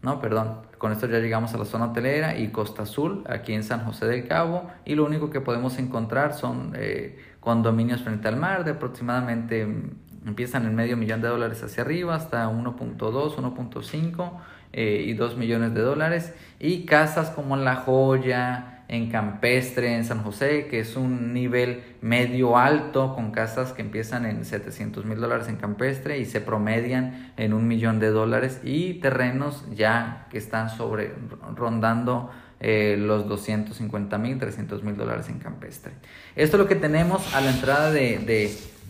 no, 0.01 0.21
perdón. 0.21 0.61
Con 0.77 0.93
esto 0.93 1.07
ya 1.07 1.19
llegamos 1.19 1.53
a 1.53 1.57
la 1.57 1.65
zona 1.65 1.87
hotelera 1.87 2.37
y 2.37 2.49
Costa 2.49 2.83
Azul, 2.83 3.23
aquí 3.27 3.53
en 3.53 3.63
San 3.63 3.83
José 3.83 4.05
del 4.05 4.27
Cabo, 4.27 4.69
y 4.85 4.95
lo 4.95 5.05
único 5.05 5.29
que 5.29 5.41
podemos 5.41 5.77
encontrar 5.77 6.33
son 6.33 6.73
eh, 6.75 7.19
condominios 7.41 8.01
frente 8.01 8.29
al 8.29 8.37
mar 8.37 8.63
de 8.63 8.71
aproximadamente, 8.71 9.65
mm, 9.65 10.27
empiezan 10.27 10.65
en 10.65 10.75
medio 10.75 10.95
millón 10.95 11.21
de 11.21 11.27
dólares 11.27 11.61
hacia 11.63 11.83
arriba 11.83 12.15
hasta 12.15 12.47
1.2, 12.49 13.35
1.5 13.35 14.31
eh, 14.71 15.03
y 15.05 15.13
2 15.13 15.35
millones 15.35 15.73
de 15.73 15.81
dólares, 15.81 16.33
y 16.59 16.85
casas 16.85 17.29
como 17.31 17.57
La 17.57 17.75
Joya, 17.75 18.78
en 18.89 19.11
Campestre, 19.11 19.95
en 19.95 20.03
San 20.03 20.23
José, 20.23 20.65
que 20.67 20.79
es 20.79 20.95
un 20.95 21.31
nivel 21.31 21.83
medio 22.01 22.57
alto, 22.57 23.13
con 23.13 23.31
casas 23.31 23.71
que 23.71 23.83
empiezan 23.83 24.25
en 24.25 24.43
700 24.43 25.05
mil 25.05 25.19
dólares 25.19 25.47
en 25.47 25.57
Campestre 25.57 26.17
y 26.17 26.25
se 26.25 26.41
promedian 26.41 27.31
en 27.37 27.53
un 27.53 27.67
millón 27.67 27.99
de 27.99 28.09
dólares, 28.09 28.59
y 28.63 28.95
terrenos 28.95 29.63
ya 29.75 30.25
que 30.31 30.39
están 30.39 30.71
sobre 30.71 31.13
rondando 31.55 32.31
eh, 32.59 32.95
los 32.99 33.27
250 33.29 34.17
mil, 34.17 34.39
300 34.39 34.83
mil 34.83 34.97
dólares 34.97 35.29
en 35.29 35.37
Campestre. 35.37 35.93
Esto 36.35 36.57
es 36.57 36.63
lo 36.63 36.67
que 36.67 36.75
tenemos 36.75 37.35
a 37.35 37.41
la 37.41 37.51
entrada 37.51 37.91
de, 37.91 38.17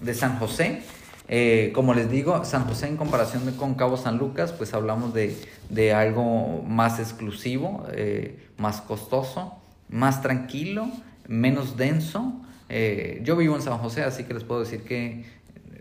de, 0.01 0.13
San 0.13 0.39
José. 0.39 0.81
Eh, 1.27 1.71
como 1.75 1.93
les 1.93 2.09
digo, 2.09 2.45
San 2.45 2.63
José 2.63 2.87
en 2.87 2.95
comparación 2.95 3.43
con 3.57 3.75
Cabo 3.75 3.97
San 3.97 4.17
Lucas, 4.17 4.53
pues 4.53 4.73
hablamos 4.73 5.13
de, 5.13 5.37
de 5.69 5.93
algo 5.93 6.63
más 6.63 6.99
exclusivo, 6.99 7.85
eh, 7.91 8.47
más 8.57 8.79
costoso 8.79 9.58
más 9.89 10.21
tranquilo, 10.21 10.87
menos 11.27 11.77
denso. 11.77 12.33
Eh, 12.69 13.21
yo 13.23 13.35
vivo 13.35 13.55
en 13.55 13.61
San 13.61 13.77
José, 13.79 14.03
así 14.03 14.23
que 14.23 14.33
les 14.33 14.43
puedo 14.43 14.61
decir 14.61 14.83
que 14.83 15.25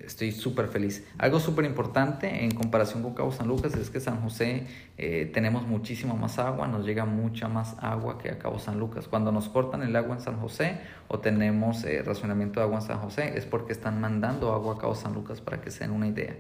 estoy 0.09 0.33
súper 0.33 0.69
feliz. 0.69 1.05
Algo 1.19 1.39
súper 1.39 1.65
importante 1.65 2.45
en 2.45 2.51
comparación 2.51 3.03
con 3.03 3.15
Cabo 3.15 3.31
San 3.31 3.47
Lucas 3.47 3.75
es 3.75 3.91
que 3.91 4.01
San 4.01 4.21
José 4.23 4.67
eh, 4.97 5.31
tenemos 5.33 5.67
muchísima 5.67 6.15
más 6.15 6.39
agua, 6.39 6.67
nos 6.67 6.85
llega 6.85 7.05
mucha 7.05 7.47
más 7.49 7.77
agua 7.81 8.19
que 8.19 8.31
a 8.31 8.39
Cabo 8.39 8.59
San 8.59 8.79
Lucas. 8.79 9.07
Cuando 9.07 9.31
nos 9.31 9.49
cortan 9.49 9.83
el 9.83 9.95
agua 9.95 10.17
en 10.17 10.23
San 10.23 10.41
José 10.41 10.79
o 11.09 11.19
tenemos 11.19 11.85
eh, 11.85 12.03
racionamiento 12.03 12.61
de 12.61 12.65
agua 12.65 12.79
en 12.79 12.87
San 12.87 12.99
José 12.99 13.35
es 13.37 13.45
porque 13.45 13.73
están 13.73 14.01
mandando 14.01 14.53
agua 14.53 14.75
a 14.75 14.79
Cabo 14.79 14.95
San 14.95 15.13
Lucas 15.13 15.41
para 15.41 15.61
que 15.61 15.71
se 15.71 15.81
den 15.81 15.91
una 15.91 16.09
idea. 16.09 16.35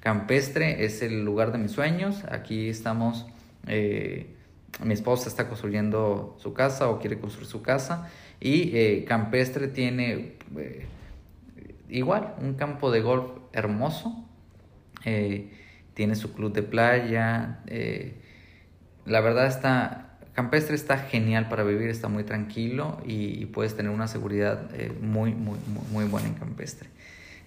Campestre 0.00 0.84
es 0.84 1.00
el 1.00 1.24
lugar 1.24 1.52
de 1.52 1.58
mis 1.58 1.70
sueños, 1.70 2.24
aquí 2.28 2.68
estamos 2.68 3.26
mi 4.80 4.94
esposa 4.94 5.28
está 5.28 5.48
construyendo 5.48 6.36
su 6.38 6.54
casa 6.54 6.88
o 6.88 6.98
quiere 6.98 7.18
construir 7.18 7.46
su 7.46 7.62
casa 7.62 8.10
y 8.40 8.76
eh, 8.76 9.04
Campestre 9.06 9.68
tiene 9.68 10.36
eh, 10.56 10.86
igual 11.88 12.34
un 12.40 12.54
campo 12.54 12.90
de 12.90 13.00
golf 13.00 13.30
hermoso, 13.52 14.26
eh, 15.04 15.52
tiene 15.94 16.16
su 16.16 16.32
club 16.32 16.52
de 16.52 16.62
playa, 16.62 17.60
la 19.04 19.20
verdad 19.20 19.46
está, 19.46 20.18
Campestre 20.32 20.74
está 20.74 20.96
genial 20.96 21.48
para 21.48 21.64
vivir, 21.64 21.90
está 21.90 22.08
muy 22.08 22.24
tranquilo 22.24 22.98
y, 23.04 23.46
puedes 23.46 23.76
tener 23.76 23.92
una 23.92 24.08
seguridad 24.08 24.70
muy, 25.02 25.34
muy, 25.34 25.58
muy 25.90 26.06
buena 26.06 26.28
en 26.28 26.34
Campestre. 26.34 26.88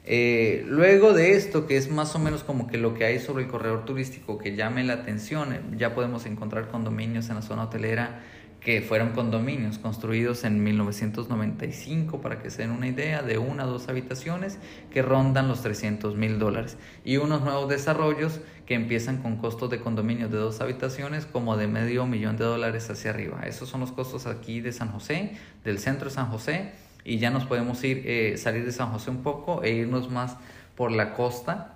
Eh, 0.07 0.63
luego 0.67 1.13
de 1.13 1.35
esto, 1.35 1.65
que 1.65 1.77
es 1.77 1.89
más 1.89 2.13
o 2.13 2.19
menos 2.19 2.43
como 2.43 2.67
que 2.67 2.77
lo 2.77 2.93
que 2.93 3.05
hay 3.05 3.19
sobre 3.19 3.43
el 3.43 3.49
corredor 3.49 3.85
turístico 3.85 4.37
que 4.37 4.55
llame 4.55 4.83
la 4.83 4.93
atención, 4.93 5.51
eh, 5.51 5.61
ya 5.77 5.95
podemos 5.95 6.27
encontrar 6.27 6.67
condominios 6.67 7.29
en 7.29 7.35
la 7.35 7.41
zona 7.41 7.63
hotelera 7.63 8.21
que 8.59 8.81
fueron 8.81 9.11
condominios 9.11 9.77
construidos 9.77 10.43
en 10.43 10.63
1995, 10.63 12.19
para 12.21 12.41
que 12.41 12.49
se 12.49 12.63
den 12.63 12.71
una 12.71 12.87
idea, 12.87 13.21
de 13.21 13.37
una 13.37 13.65
o 13.65 13.69
dos 13.69 13.89
habitaciones 13.89 14.57
que 14.91 15.03
rondan 15.03 15.47
los 15.47 15.61
300 15.61 16.15
mil 16.15 16.39
dólares. 16.39 16.77
Y 17.03 17.17
unos 17.17 17.41
nuevos 17.41 17.69
desarrollos 17.69 18.41
que 18.65 18.73
empiezan 18.73 19.21
con 19.21 19.37
costos 19.37 19.69
de 19.69 19.79
condominios 19.79 20.31
de 20.31 20.37
dos 20.37 20.61
habitaciones 20.61 21.27
como 21.27 21.57
de 21.57 21.67
medio 21.67 22.07
millón 22.07 22.37
de 22.37 22.45
dólares 22.45 22.89
hacia 22.89 23.11
arriba. 23.11 23.41
Esos 23.45 23.69
son 23.69 23.81
los 23.81 23.91
costos 23.91 24.25
aquí 24.25 24.61
de 24.61 24.71
San 24.71 24.91
José, 24.91 25.33
del 25.63 25.77
centro 25.77 26.09
de 26.09 26.15
San 26.15 26.31
José 26.31 26.71
y 27.05 27.19
ya 27.19 27.29
nos 27.29 27.45
podemos 27.45 27.81
ir, 27.83 28.03
eh, 28.05 28.35
salir 28.37 28.65
de 28.65 28.71
San 28.71 28.91
José 28.91 29.11
un 29.11 29.23
poco 29.23 29.63
e 29.63 29.71
irnos 29.71 30.09
más 30.09 30.37
por 30.75 30.91
la 30.91 31.13
costa, 31.13 31.75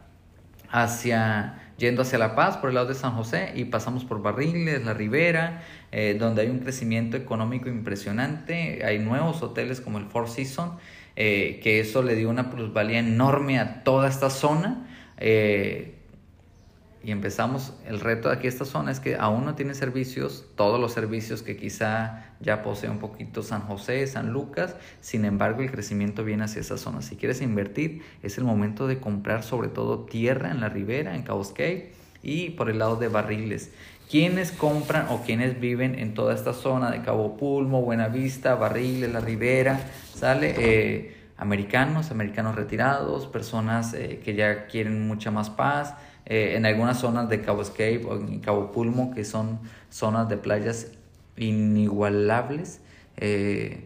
hacia, 0.71 1.71
yendo 1.77 2.01
hacia 2.01 2.17
La 2.17 2.35
Paz, 2.35 2.57
por 2.57 2.69
el 2.69 2.75
lado 2.75 2.87
de 2.87 2.95
San 2.95 3.13
José, 3.13 3.53
y 3.55 3.65
pasamos 3.65 4.03
por 4.05 4.21
Barriles, 4.21 4.83
La 4.83 4.93
Ribera, 4.93 5.63
eh, 5.91 6.15
donde 6.19 6.41
hay 6.41 6.49
un 6.49 6.59
crecimiento 6.59 7.15
económico 7.15 7.69
impresionante, 7.69 8.83
hay 8.83 8.99
nuevos 8.99 9.41
hoteles 9.41 9.81
como 9.81 9.99
el 9.99 10.05
Four 10.05 10.29
Seasons, 10.29 10.73
eh, 11.15 11.59
que 11.63 11.79
eso 11.79 12.01
le 12.03 12.15
dio 12.15 12.29
una 12.29 12.49
plusvalía 12.49 12.99
enorme 12.99 13.59
a 13.59 13.83
toda 13.83 14.09
esta 14.09 14.29
zona 14.29 14.87
y 17.01 17.11
empezamos, 17.11 17.73
el 17.87 18.01
reto 18.01 18.27
de 18.27 18.35
aquí 18.35 18.47
esta 18.47 18.65
zona 18.65 18.91
es 18.91 18.99
que 18.99 19.15
aún 19.15 19.45
no 19.45 19.55
tiene 19.55 19.73
servicios, 19.73 20.45
todos 20.55 20.81
los 20.81 20.91
servicios 20.91 21.41
que 21.41 21.55
quizá 21.55 22.25
ya 22.41 22.61
posee 22.61 22.89
un 22.89 22.99
poquito 22.99 23.41
San 23.41 23.61
José, 23.61 24.05
San 24.05 24.33
Lucas, 24.33 24.75
sin 24.99 25.23
embargo 25.23 25.61
el 25.61 25.71
crecimiento 25.71 26.25
viene 26.25 26.43
hacia 26.43 26.59
esa 26.59 26.77
zona. 26.77 27.01
Si 27.01 27.15
quieres 27.15 27.41
invertir, 27.41 28.01
es 28.21 28.37
el 28.37 28.43
momento 28.43 28.85
de 28.85 28.99
comprar 28.99 29.43
sobre 29.43 29.69
todo 29.69 30.05
tierra 30.05 30.51
en 30.51 30.59
la 30.59 30.67
ribera, 30.67 31.15
en 31.15 31.23
Cabos 31.23 31.53
Cay 31.53 31.91
y 32.21 32.49
por 32.51 32.69
el 32.69 32.79
lado 32.79 32.97
de 32.97 33.07
barriles. 33.07 33.71
Quienes 34.09 34.51
compran 34.51 35.07
o 35.09 35.21
quienes 35.21 35.59
viven 35.59 35.97
en 35.97 36.13
toda 36.13 36.33
esta 36.33 36.53
zona 36.53 36.91
de 36.91 37.01
Cabo 37.01 37.37
Pulmo, 37.37 37.81
Buenavista, 37.81 38.55
Barriles, 38.55 39.11
la 39.11 39.21
ribera, 39.21 39.79
sale... 40.13 40.53
Eh, 40.57 41.15
americanos, 41.39 42.11
americanos 42.11 42.55
retirados, 42.55 43.25
personas 43.25 43.93
eh, 43.93 44.19
que 44.23 44.35
ya 44.35 44.67
quieren 44.67 45.07
mucha 45.07 45.31
más 45.31 45.49
paz, 45.49 45.95
eh, 46.29 46.55
en 46.55 46.65
algunas 46.65 46.99
zonas 46.99 47.27
de 47.27 47.41
Cabo 47.41 47.61
Escape 47.61 48.05
o 48.07 48.15
en 48.15 48.39
Cabo 48.39 48.71
Pulmo, 48.71 49.11
que 49.13 49.25
son 49.25 49.59
zonas 49.89 50.29
de 50.29 50.37
playas 50.37 50.91
inigualables, 51.35 52.81
eh, 53.17 53.85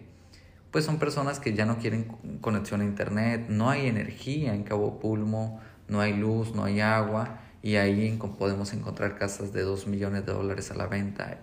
pues 0.69 0.85
son 0.85 0.99
personas 0.99 1.39
que 1.39 1.53
ya 1.53 1.65
no 1.65 1.77
quieren 1.77 2.05
conexión 2.41 2.81
a 2.81 2.83
internet, 2.83 3.45
no 3.49 3.69
hay 3.69 3.87
energía 3.87 4.53
en 4.53 4.63
Cabo 4.63 4.99
Pulmo, 4.99 5.59
no 5.87 6.01
hay 6.01 6.13
luz, 6.13 6.53
no 6.53 6.65
hay 6.65 6.81
agua 6.81 7.39
y 7.63 7.77
ahí 7.77 8.19
podemos 8.37 8.73
encontrar 8.73 9.17
casas 9.17 9.53
de 9.53 9.61
2 9.61 9.87
millones 9.87 10.25
de 10.25 10.33
dólares 10.33 10.69
a 10.69 10.75
la 10.75 10.87
venta. 10.87 11.39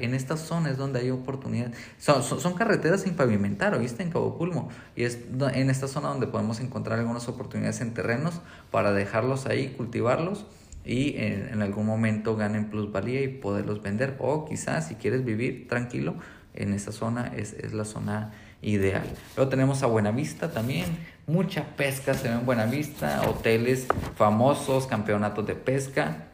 En 0.00 0.14
estas 0.14 0.40
zonas 0.40 0.78
donde 0.78 1.00
hay 1.00 1.10
oportunidades, 1.10 1.76
son, 1.98 2.22
son, 2.22 2.54
carreteras 2.54 3.02
sin 3.02 3.14
pavimentar, 3.14 3.74
¿oíste? 3.74 4.02
En 4.02 4.10
Cabo 4.10 4.38
Pulmo. 4.38 4.70
Y 4.96 5.04
es 5.04 5.18
en 5.52 5.68
esta 5.68 5.86
zona 5.86 6.08
donde 6.08 6.26
podemos 6.26 6.60
encontrar 6.60 6.98
algunas 6.98 7.28
oportunidades 7.28 7.82
en 7.82 7.92
terrenos 7.92 8.40
para 8.70 8.92
dejarlos 8.92 9.44
ahí, 9.44 9.74
cultivarlos 9.76 10.46
y 10.86 11.16
en, 11.18 11.60
algún 11.60 11.84
momento 11.84 12.34
ganen 12.34 12.70
plusvalía 12.70 13.20
y 13.20 13.28
poderlos 13.28 13.82
vender. 13.82 14.16
O 14.20 14.46
quizás 14.46 14.88
si 14.88 14.94
quieres 14.94 15.22
vivir 15.22 15.68
tranquilo, 15.68 16.14
en 16.54 16.72
esa 16.72 16.92
zona 16.92 17.30
es, 17.36 17.52
es 17.52 17.74
la 17.74 17.84
zona 17.84 18.32
ideal. 18.62 19.04
Luego 19.36 19.50
tenemos 19.50 19.82
a 19.82 19.86
Buenavista 19.86 20.50
también, 20.52 20.86
mucha 21.26 21.64
pesca 21.76 22.14
se 22.14 22.28
ve 22.28 22.34
en 22.34 22.46
Buenavista, 22.46 23.22
hoteles 23.28 23.86
famosos, 24.16 24.86
campeonatos 24.86 25.46
de 25.46 25.54
pesca 25.54 26.28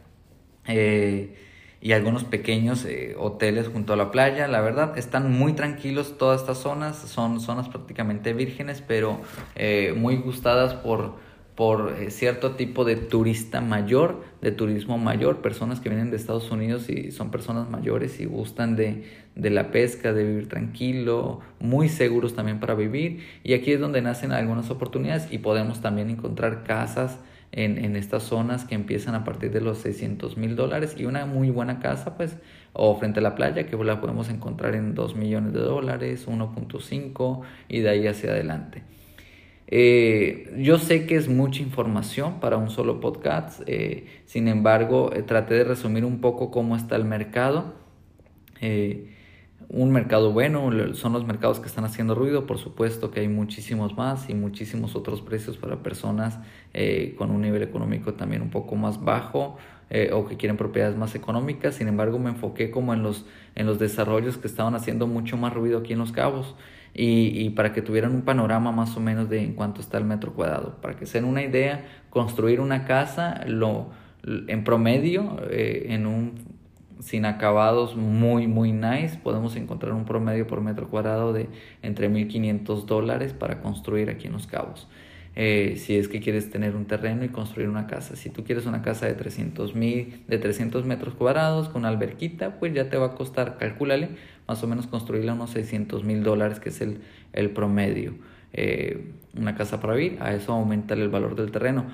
eh, 0.67 1.37
y 1.81 1.93
algunos 1.93 2.25
pequeños 2.25 2.85
eh, 2.87 3.15
hoteles 3.19 3.69
junto 3.69 3.93
a 3.93 3.97
la 3.97 4.11
playa. 4.11 4.49
La 4.49 4.61
verdad, 4.63 4.97
están 4.97 5.31
muy 5.31 5.53
tranquilos 5.53 6.17
todas 6.17 6.41
estas 6.41 6.59
zonas, 6.59 6.97
son 6.97 7.41
zonas 7.41 7.69
prácticamente 7.69 8.33
vírgenes, 8.33 8.83
pero 8.87 9.21
eh, 9.55 9.93
muy 9.97 10.17
gustadas 10.17 10.75
por 10.75 11.17
por 11.55 11.95
eh, 12.01 12.11
cierto 12.11 12.53
tipo 12.53 12.85
de 12.85 12.97
turista 12.97 13.61
mayor, 13.61 14.25
de 14.41 14.51
turismo 14.51 14.99
mayor, 14.99 15.41
personas 15.41 15.81
que 15.81 15.89
vienen 15.89 16.11
de 16.11 16.17
Estados 16.17 16.51
Unidos 16.51 16.89
y 16.91 17.13
son 17.13 17.31
personas 17.31 17.71
mayores 17.71 18.21
y 18.21 18.25
gustan 18.25 18.75
de, 18.75 19.05
de, 19.37 19.51
la 19.51 19.71
pesca, 19.71 20.13
de 20.13 20.25
vivir 20.25 20.49
tranquilo, 20.49 21.41
muy 21.61 21.89
seguros 21.89 22.35
también 22.35 22.59
para 22.59 22.75
vivir. 22.75 23.21
Y 23.45 23.55
aquí 23.55 23.73
es 23.73 23.81
donde 23.81 24.03
nacen 24.03 24.33
algunas 24.33 24.71
oportunidades 24.71 25.29
y 25.31 25.39
podemos 25.39 25.81
también 25.81 26.11
encontrar 26.11 26.65
casas 26.65 27.21
en, 27.53 27.79
en 27.79 27.95
estas 27.95 28.25
zonas 28.25 28.65
que 28.65 28.75
empiezan 28.75 29.15
a 29.15 29.23
partir 29.23 29.53
de 29.53 29.61
los 29.61 29.79
600 29.79 30.37
mil 30.37 30.57
dólares 30.57 30.97
y 30.99 31.05
una 31.05 31.25
muy 31.25 31.51
buena 31.51 31.79
casa, 31.79 32.17
pues, 32.17 32.37
o 32.73 32.97
frente 32.99 33.21
a 33.21 33.23
la 33.23 33.37
playa 33.37 33.67
que 33.67 33.77
la 33.77 34.01
podemos 34.01 34.29
encontrar 34.29 34.75
en 34.75 34.97
2 34.97 35.15
millones 35.15 35.53
de 35.53 35.61
dólares, 35.61 36.27
1.5 36.27 37.43
y 37.69 37.79
de 37.79 37.89
ahí 37.91 38.09
hacia 38.09 38.31
adelante. 38.31 38.83
Eh, 39.67 40.55
yo 40.59 40.79
sé 40.79 41.07
que 41.07 41.17
es 41.17 41.29
mucha 41.29 41.63
información 41.63 42.41
para 42.41 42.57
un 42.59 42.71
solo 42.71 43.01
podcast, 43.01 43.63
eh, 43.67 44.07
sin 44.27 44.49
embargo, 44.49 45.11
eh, 45.15 45.23
traté 45.23 45.55
de 45.55 45.65
resumir 45.65 46.05
un 46.05 46.21
poco 46.21 46.51
cómo 46.51 46.77
está 46.77 46.97
el 46.97 47.05
mercado. 47.05 47.75
un 49.69 49.91
mercado 49.91 50.33
bueno 50.33 50.71
son 50.95 51.13
los 51.13 51.27
mercados 51.27 51.59
que 51.61 51.67
están 51.67 51.85
haciendo 51.85 52.15
ruido, 52.15 52.47
por 52.47 52.59
supuesto 52.59 53.11
que 53.11 53.21
hay 53.21 53.29
muchísimos 53.29 53.97
más 53.97 54.29
y 54.31 54.35
muchísimos 54.35 54.95
otros 54.95 55.21
precios 55.23 55.57
para 55.57 55.83
personas 55.83 56.39
con 57.19 57.31
un 57.31 57.41
nivel 57.43 57.63
económico 57.63 58.15
también 58.15 58.43
un 58.43 58.51
poco 58.51 58.77
más 58.77 59.03
bajo 59.05 59.57
o 60.13 60.27
que 60.27 60.37
quieren 60.37 60.57
propiedades 60.57 60.97
más 60.97 61.15
económicas, 61.15 61.75
sin 61.77 61.89
embargo 61.89 62.19
me 62.19 62.31
enfoqué 62.31 62.71
como 62.71 62.95
en 62.95 63.03
los, 63.03 63.27
en 63.55 63.67
los 63.67 63.79
desarrollos 63.79 64.39
que 64.39 64.47
estaban 64.47 64.75
haciendo 64.75 65.07
mucho 65.07 65.37
más 65.37 65.53
ruido 65.53 65.79
aquí 65.81 65.93
en 65.95 65.99
Los 65.99 66.13
Cabos 66.13 66.55
y, 66.95 67.51
para 67.51 67.73
que 67.73 67.83
tuvieran 67.83 68.15
un 68.15 68.23
panorama 68.23 68.71
más 68.71 68.97
o 68.97 69.01
menos 69.01 69.29
de 69.29 69.43
en 69.43 69.55
cuánto 69.55 69.81
está 69.81 69.99
el 69.99 70.05
metro 70.05 70.33
cuadrado. 70.33 70.81
Para 70.81 70.97
que 70.97 71.07
se 71.07 71.19
den 71.19 71.29
una 71.29 71.43
idea, 71.43 71.85
construir 72.11 72.61
una 72.61 72.85
casa 72.85 73.43
lo, 73.47 73.91
en 74.25 74.63
promedio, 74.63 75.39
eh, 75.51 75.87
en 75.89 76.07
un 76.07 76.55
sin 77.01 77.27
acabados 77.27 77.97
muy 77.97 78.47
muy 78.47 78.73
nice, 78.73 79.19
podemos 79.23 79.57
encontrar 79.57 79.93
un 79.93 80.05
promedio 80.05 80.47
por 80.47 80.61
metro 80.61 80.89
cuadrado 80.89 81.33
de 81.33 81.49
entre 81.83 82.09
1.500 82.09 82.87
dólares 82.87 83.33
para 83.35 83.61
construir 83.61 84.09
aquí 84.09 84.29
en 84.29 84.33
Los 84.35 84.47
Cabos. 84.47 84.89
Eh, 85.37 85.75
si 85.79 85.97
es 85.97 86.07
que 86.07 86.21
quieres 86.21 86.49
tener 86.51 86.77
un 86.77 86.85
terreno 86.85 87.25
y 87.25 87.29
construir 87.29 87.69
una 87.69 87.89
casa. 87.89 88.15
Si 88.15 88.31
tú 88.31 88.45
quieres 88.45 88.67
una 88.67 88.83
casa 88.83 89.07
de 89.07 89.15
300, 89.15 89.75
mil, 89.75 90.23
de 90.29 90.39
300 90.39 90.85
metros 90.85 91.15
cuadrados 91.15 91.69
con 91.69 91.85
alberquita, 91.85 92.61
pues 92.61 92.73
ya 92.73 92.89
te 92.89 92.97
va 92.97 93.07
a 93.07 93.15
costar, 93.17 93.59
calcúlale, 93.59 94.11
más 94.47 94.63
o 94.63 94.67
menos 94.67 94.87
construirla 94.87 95.35
unos 95.35 95.51
600 95.51 96.05
mil 96.05 96.23
dólares, 96.23 96.61
que 96.61 96.69
es 96.69 96.81
el, 96.81 97.01
el 97.33 97.51
promedio. 97.51 98.15
Eh, 98.53 99.13
una 99.37 99.57
casa 99.57 99.81
para 99.81 99.95
vivir, 99.95 100.19
a 100.21 100.35
eso 100.35 100.53
aumenta 100.53 100.95
el 100.95 101.09
valor 101.09 101.35
del 101.35 101.51
terreno. 101.51 101.87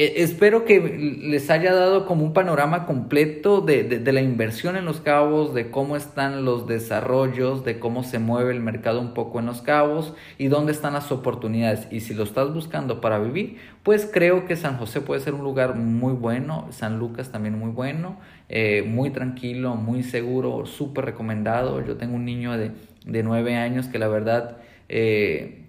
E, 0.00 0.22
espero 0.22 0.64
que 0.64 0.78
les 0.78 1.50
haya 1.50 1.74
dado 1.74 2.06
como 2.06 2.24
un 2.24 2.32
panorama 2.32 2.86
completo 2.86 3.60
de, 3.60 3.82
de, 3.82 4.12
la 4.12 4.22
inversión 4.22 4.76
en 4.76 4.84
los 4.84 5.00
cabos, 5.00 5.54
de 5.54 5.72
cómo 5.72 5.96
están 5.96 6.44
los 6.44 6.68
desarrollos, 6.68 7.64
de 7.64 7.80
cómo 7.80 8.04
se 8.04 8.20
mueve 8.20 8.52
el 8.52 8.60
mercado 8.60 9.00
un 9.00 9.12
poco 9.12 9.40
en 9.40 9.46
los 9.46 9.60
cabos 9.60 10.14
y 10.38 10.46
dónde 10.46 10.70
están 10.70 10.92
las 10.92 11.10
oportunidades. 11.10 11.88
Y 11.90 11.98
si 11.98 12.14
lo 12.14 12.22
estás 12.22 12.54
buscando 12.54 13.00
para 13.00 13.18
vivir, 13.18 13.58
pues 13.82 14.08
creo 14.10 14.46
que 14.46 14.54
San 14.54 14.78
José 14.78 15.00
puede 15.00 15.20
ser 15.20 15.34
un 15.34 15.42
lugar 15.42 15.74
muy 15.74 16.12
bueno, 16.12 16.68
San 16.70 17.00
Lucas 17.00 17.32
también 17.32 17.58
muy 17.58 17.72
bueno, 17.72 18.20
eh, 18.48 18.84
muy 18.86 19.10
tranquilo, 19.10 19.74
muy 19.74 20.04
seguro, 20.04 20.64
súper 20.64 21.06
recomendado. 21.06 21.84
Yo 21.84 21.96
tengo 21.96 22.14
un 22.14 22.24
niño 22.24 22.56
de, 22.56 22.70
de 23.04 23.22
9 23.24 23.56
años 23.56 23.88
que 23.88 23.98
la 23.98 24.06
verdad... 24.06 24.58
Eh, 24.88 25.64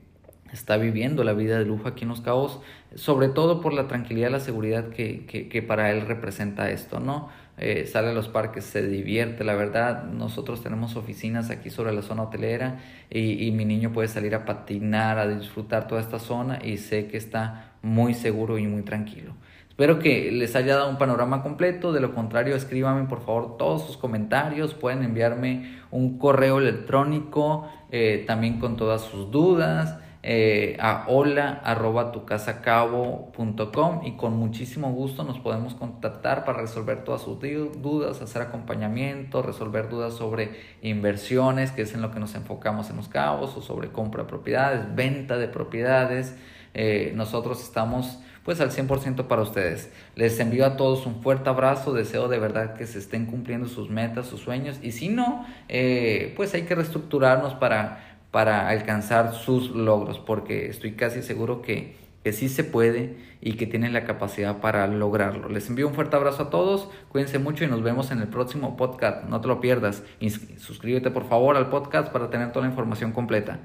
está 0.54 0.78
viviendo 0.78 1.24
la 1.24 1.34
vida 1.34 1.60
de 1.60 1.66
lujo 1.66 1.88
aquí 1.88 2.04
en 2.04 2.10
Los 2.10 2.22
Cabos, 2.22 2.60
sobre 2.96 3.28
todo 3.28 3.62
por 3.62 3.74
la 3.74 3.88
tranquilidad 3.88 4.32
la 4.32 4.40
seguridad 4.40 4.90
que, 4.90 5.26
que, 5.26 5.62
para 5.62 5.92
él 5.92 6.02
representa 6.02 6.72
esto, 6.72 7.00
¿no? 7.00 7.30
Eh, 7.58 7.86
sale 7.86 8.10
a 8.10 8.14
los 8.14 8.30
parques, 8.30 8.64
se 8.64 8.88
divierte, 8.88 9.44
la 9.44 9.54
verdad, 9.54 10.06
nosotros 10.06 10.64
tenemos 10.64 10.96
oficinas 10.96 11.50
aquí 11.50 11.70
sobre 11.70 11.94
la 11.94 12.02
zona 12.02 12.24
hotelera 12.24 12.80
y, 13.10 13.46
y 13.46 13.52
mi 13.52 13.66
niño 13.66 13.92
puede 13.92 14.08
salir 14.08 14.34
a 14.34 14.46
patinar, 14.46 15.20
a 15.20 15.28
disfrutar 15.28 15.88
toda 15.88 16.00
esta 16.00 16.20
zona 16.20 16.60
y 16.64 16.78
sé 16.78 17.08
que 17.08 17.18
está 17.18 17.74
muy 17.82 18.14
seguro 18.14 18.58
y 18.58 18.68
muy 18.68 18.84
tranquilo. 18.84 19.34
Espero 19.80 20.00
que 20.00 20.30
les 20.32 20.58
haya 20.58 20.76
dado 20.76 20.90
un 20.90 20.98
panorama 20.98 21.42
completo, 21.42 21.94
de 21.94 22.02
lo 22.02 22.14
contrario 22.14 22.56
escríbanme 22.56 23.08
por 23.08 23.22
favor 23.22 23.56
todos 23.58 23.86
sus 23.86 23.96
comentarios, 23.96 24.74
pueden 24.74 25.04
enviarme 25.04 25.80
un 25.90 26.18
correo 26.18 26.60
electrónico 26.60 27.66
eh, 27.92 28.26
también 28.28 28.60
con 28.60 28.76
todas 28.76 29.02
sus 29.04 29.32
dudas 29.32 29.98
eh, 30.22 30.76
a 30.82 31.06
hola 31.08 31.62
arroba 31.64 32.12
tucasacabo.com 32.12 34.02
y 34.06 34.18
con 34.18 34.34
muchísimo 34.34 34.92
gusto 34.92 35.24
nos 35.24 35.40
podemos 35.40 35.76
contactar 35.76 36.44
para 36.44 36.60
resolver 36.60 37.06
todas 37.06 37.22
sus 37.22 37.40
dudas, 37.40 38.22
hacer 38.22 38.42
acompañamiento, 38.42 39.42
resolver 39.42 39.88
dudas 39.88 40.14
sobre 40.16 40.60
inversiones, 40.82 41.72
que 41.72 41.84
es 41.84 41.94
en 41.94 42.02
lo 42.02 42.12
que 42.12 42.20
nos 42.20 42.36
enfocamos 42.36 42.90
en 42.90 42.98
los 42.98 43.08
cabos, 43.08 43.56
o 43.56 43.62
sobre 43.62 43.94
compra 43.94 44.24
de 44.24 44.30
propiedades, 44.30 44.94
venta 44.94 45.38
de 45.38 45.48
propiedades. 45.48 46.36
Eh, 46.74 47.14
nosotros 47.16 47.64
estamos 47.64 48.20
pues 48.44 48.62
al 48.62 48.72
100% 48.72 49.28
para 49.28 49.44
ustedes. 49.44 49.92
Les 50.16 50.40
envío 50.40 50.66
a 50.66 50.76
todos 50.76 51.06
un 51.06 51.22
fuerte 51.22 51.50
abrazo, 51.50 51.94
deseo 51.94 52.28
de 52.28 52.40
verdad 52.40 52.74
que 52.74 52.88
se 52.88 52.98
estén 52.98 53.26
cumpliendo 53.28 53.68
sus 53.68 53.90
metas, 53.90 54.26
sus 54.26 54.42
sueños 54.42 54.80
y 54.82 54.92
si 54.92 55.10
no, 55.10 55.46
eh, 55.68 56.34
pues 56.36 56.54
hay 56.56 56.64
que 56.64 56.74
reestructurarnos 56.74 57.54
para 57.54 58.09
para 58.32 58.70
alcanzar 58.70 59.34
sus 59.34 59.72
logros, 59.72 60.20
porque 60.20 60.68
estoy 60.68 60.94
casi 60.94 61.22
seguro 61.22 61.62
que, 61.62 61.96
que 62.24 62.34
sí 62.34 62.50
se 62.50 62.64
puede 62.64 63.18
y 63.42 63.54
que 63.54 63.66
tienen 63.66 63.94
la 63.94 64.04
capacidad 64.04 64.58
para 64.60 64.86
lograrlo. 64.88 65.50
Les 65.50 65.70
envío 65.70 65.88
un 65.88 65.94
fuerte 65.94 66.16
abrazo 66.16 66.44
a 66.44 66.50
todos, 66.50 66.90
cuídense 67.10 67.40
mucho 67.40 67.64
y 67.64 67.68
nos 67.68 67.82
vemos 67.82 68.12
en 68.12 68.20
el 68.20 68.28
próximo 68.28 68.78
podcast, 68.78 69.26
no 69.26 69.42
te 69.42 69.48
lo 69.48 69.62
pierdas. 69.62 70.04
suscríbete 70.58 71.12
por 71.12 71.28
favor 71.28 71.56
al 71.58 71.70
podcast 71.70 72.12
para 72.12 72.30
tener 72.30 72.52
toda 72.52 72.66
la 72.66 72.72
información 72.72 73.12
completa. 73.12 73.60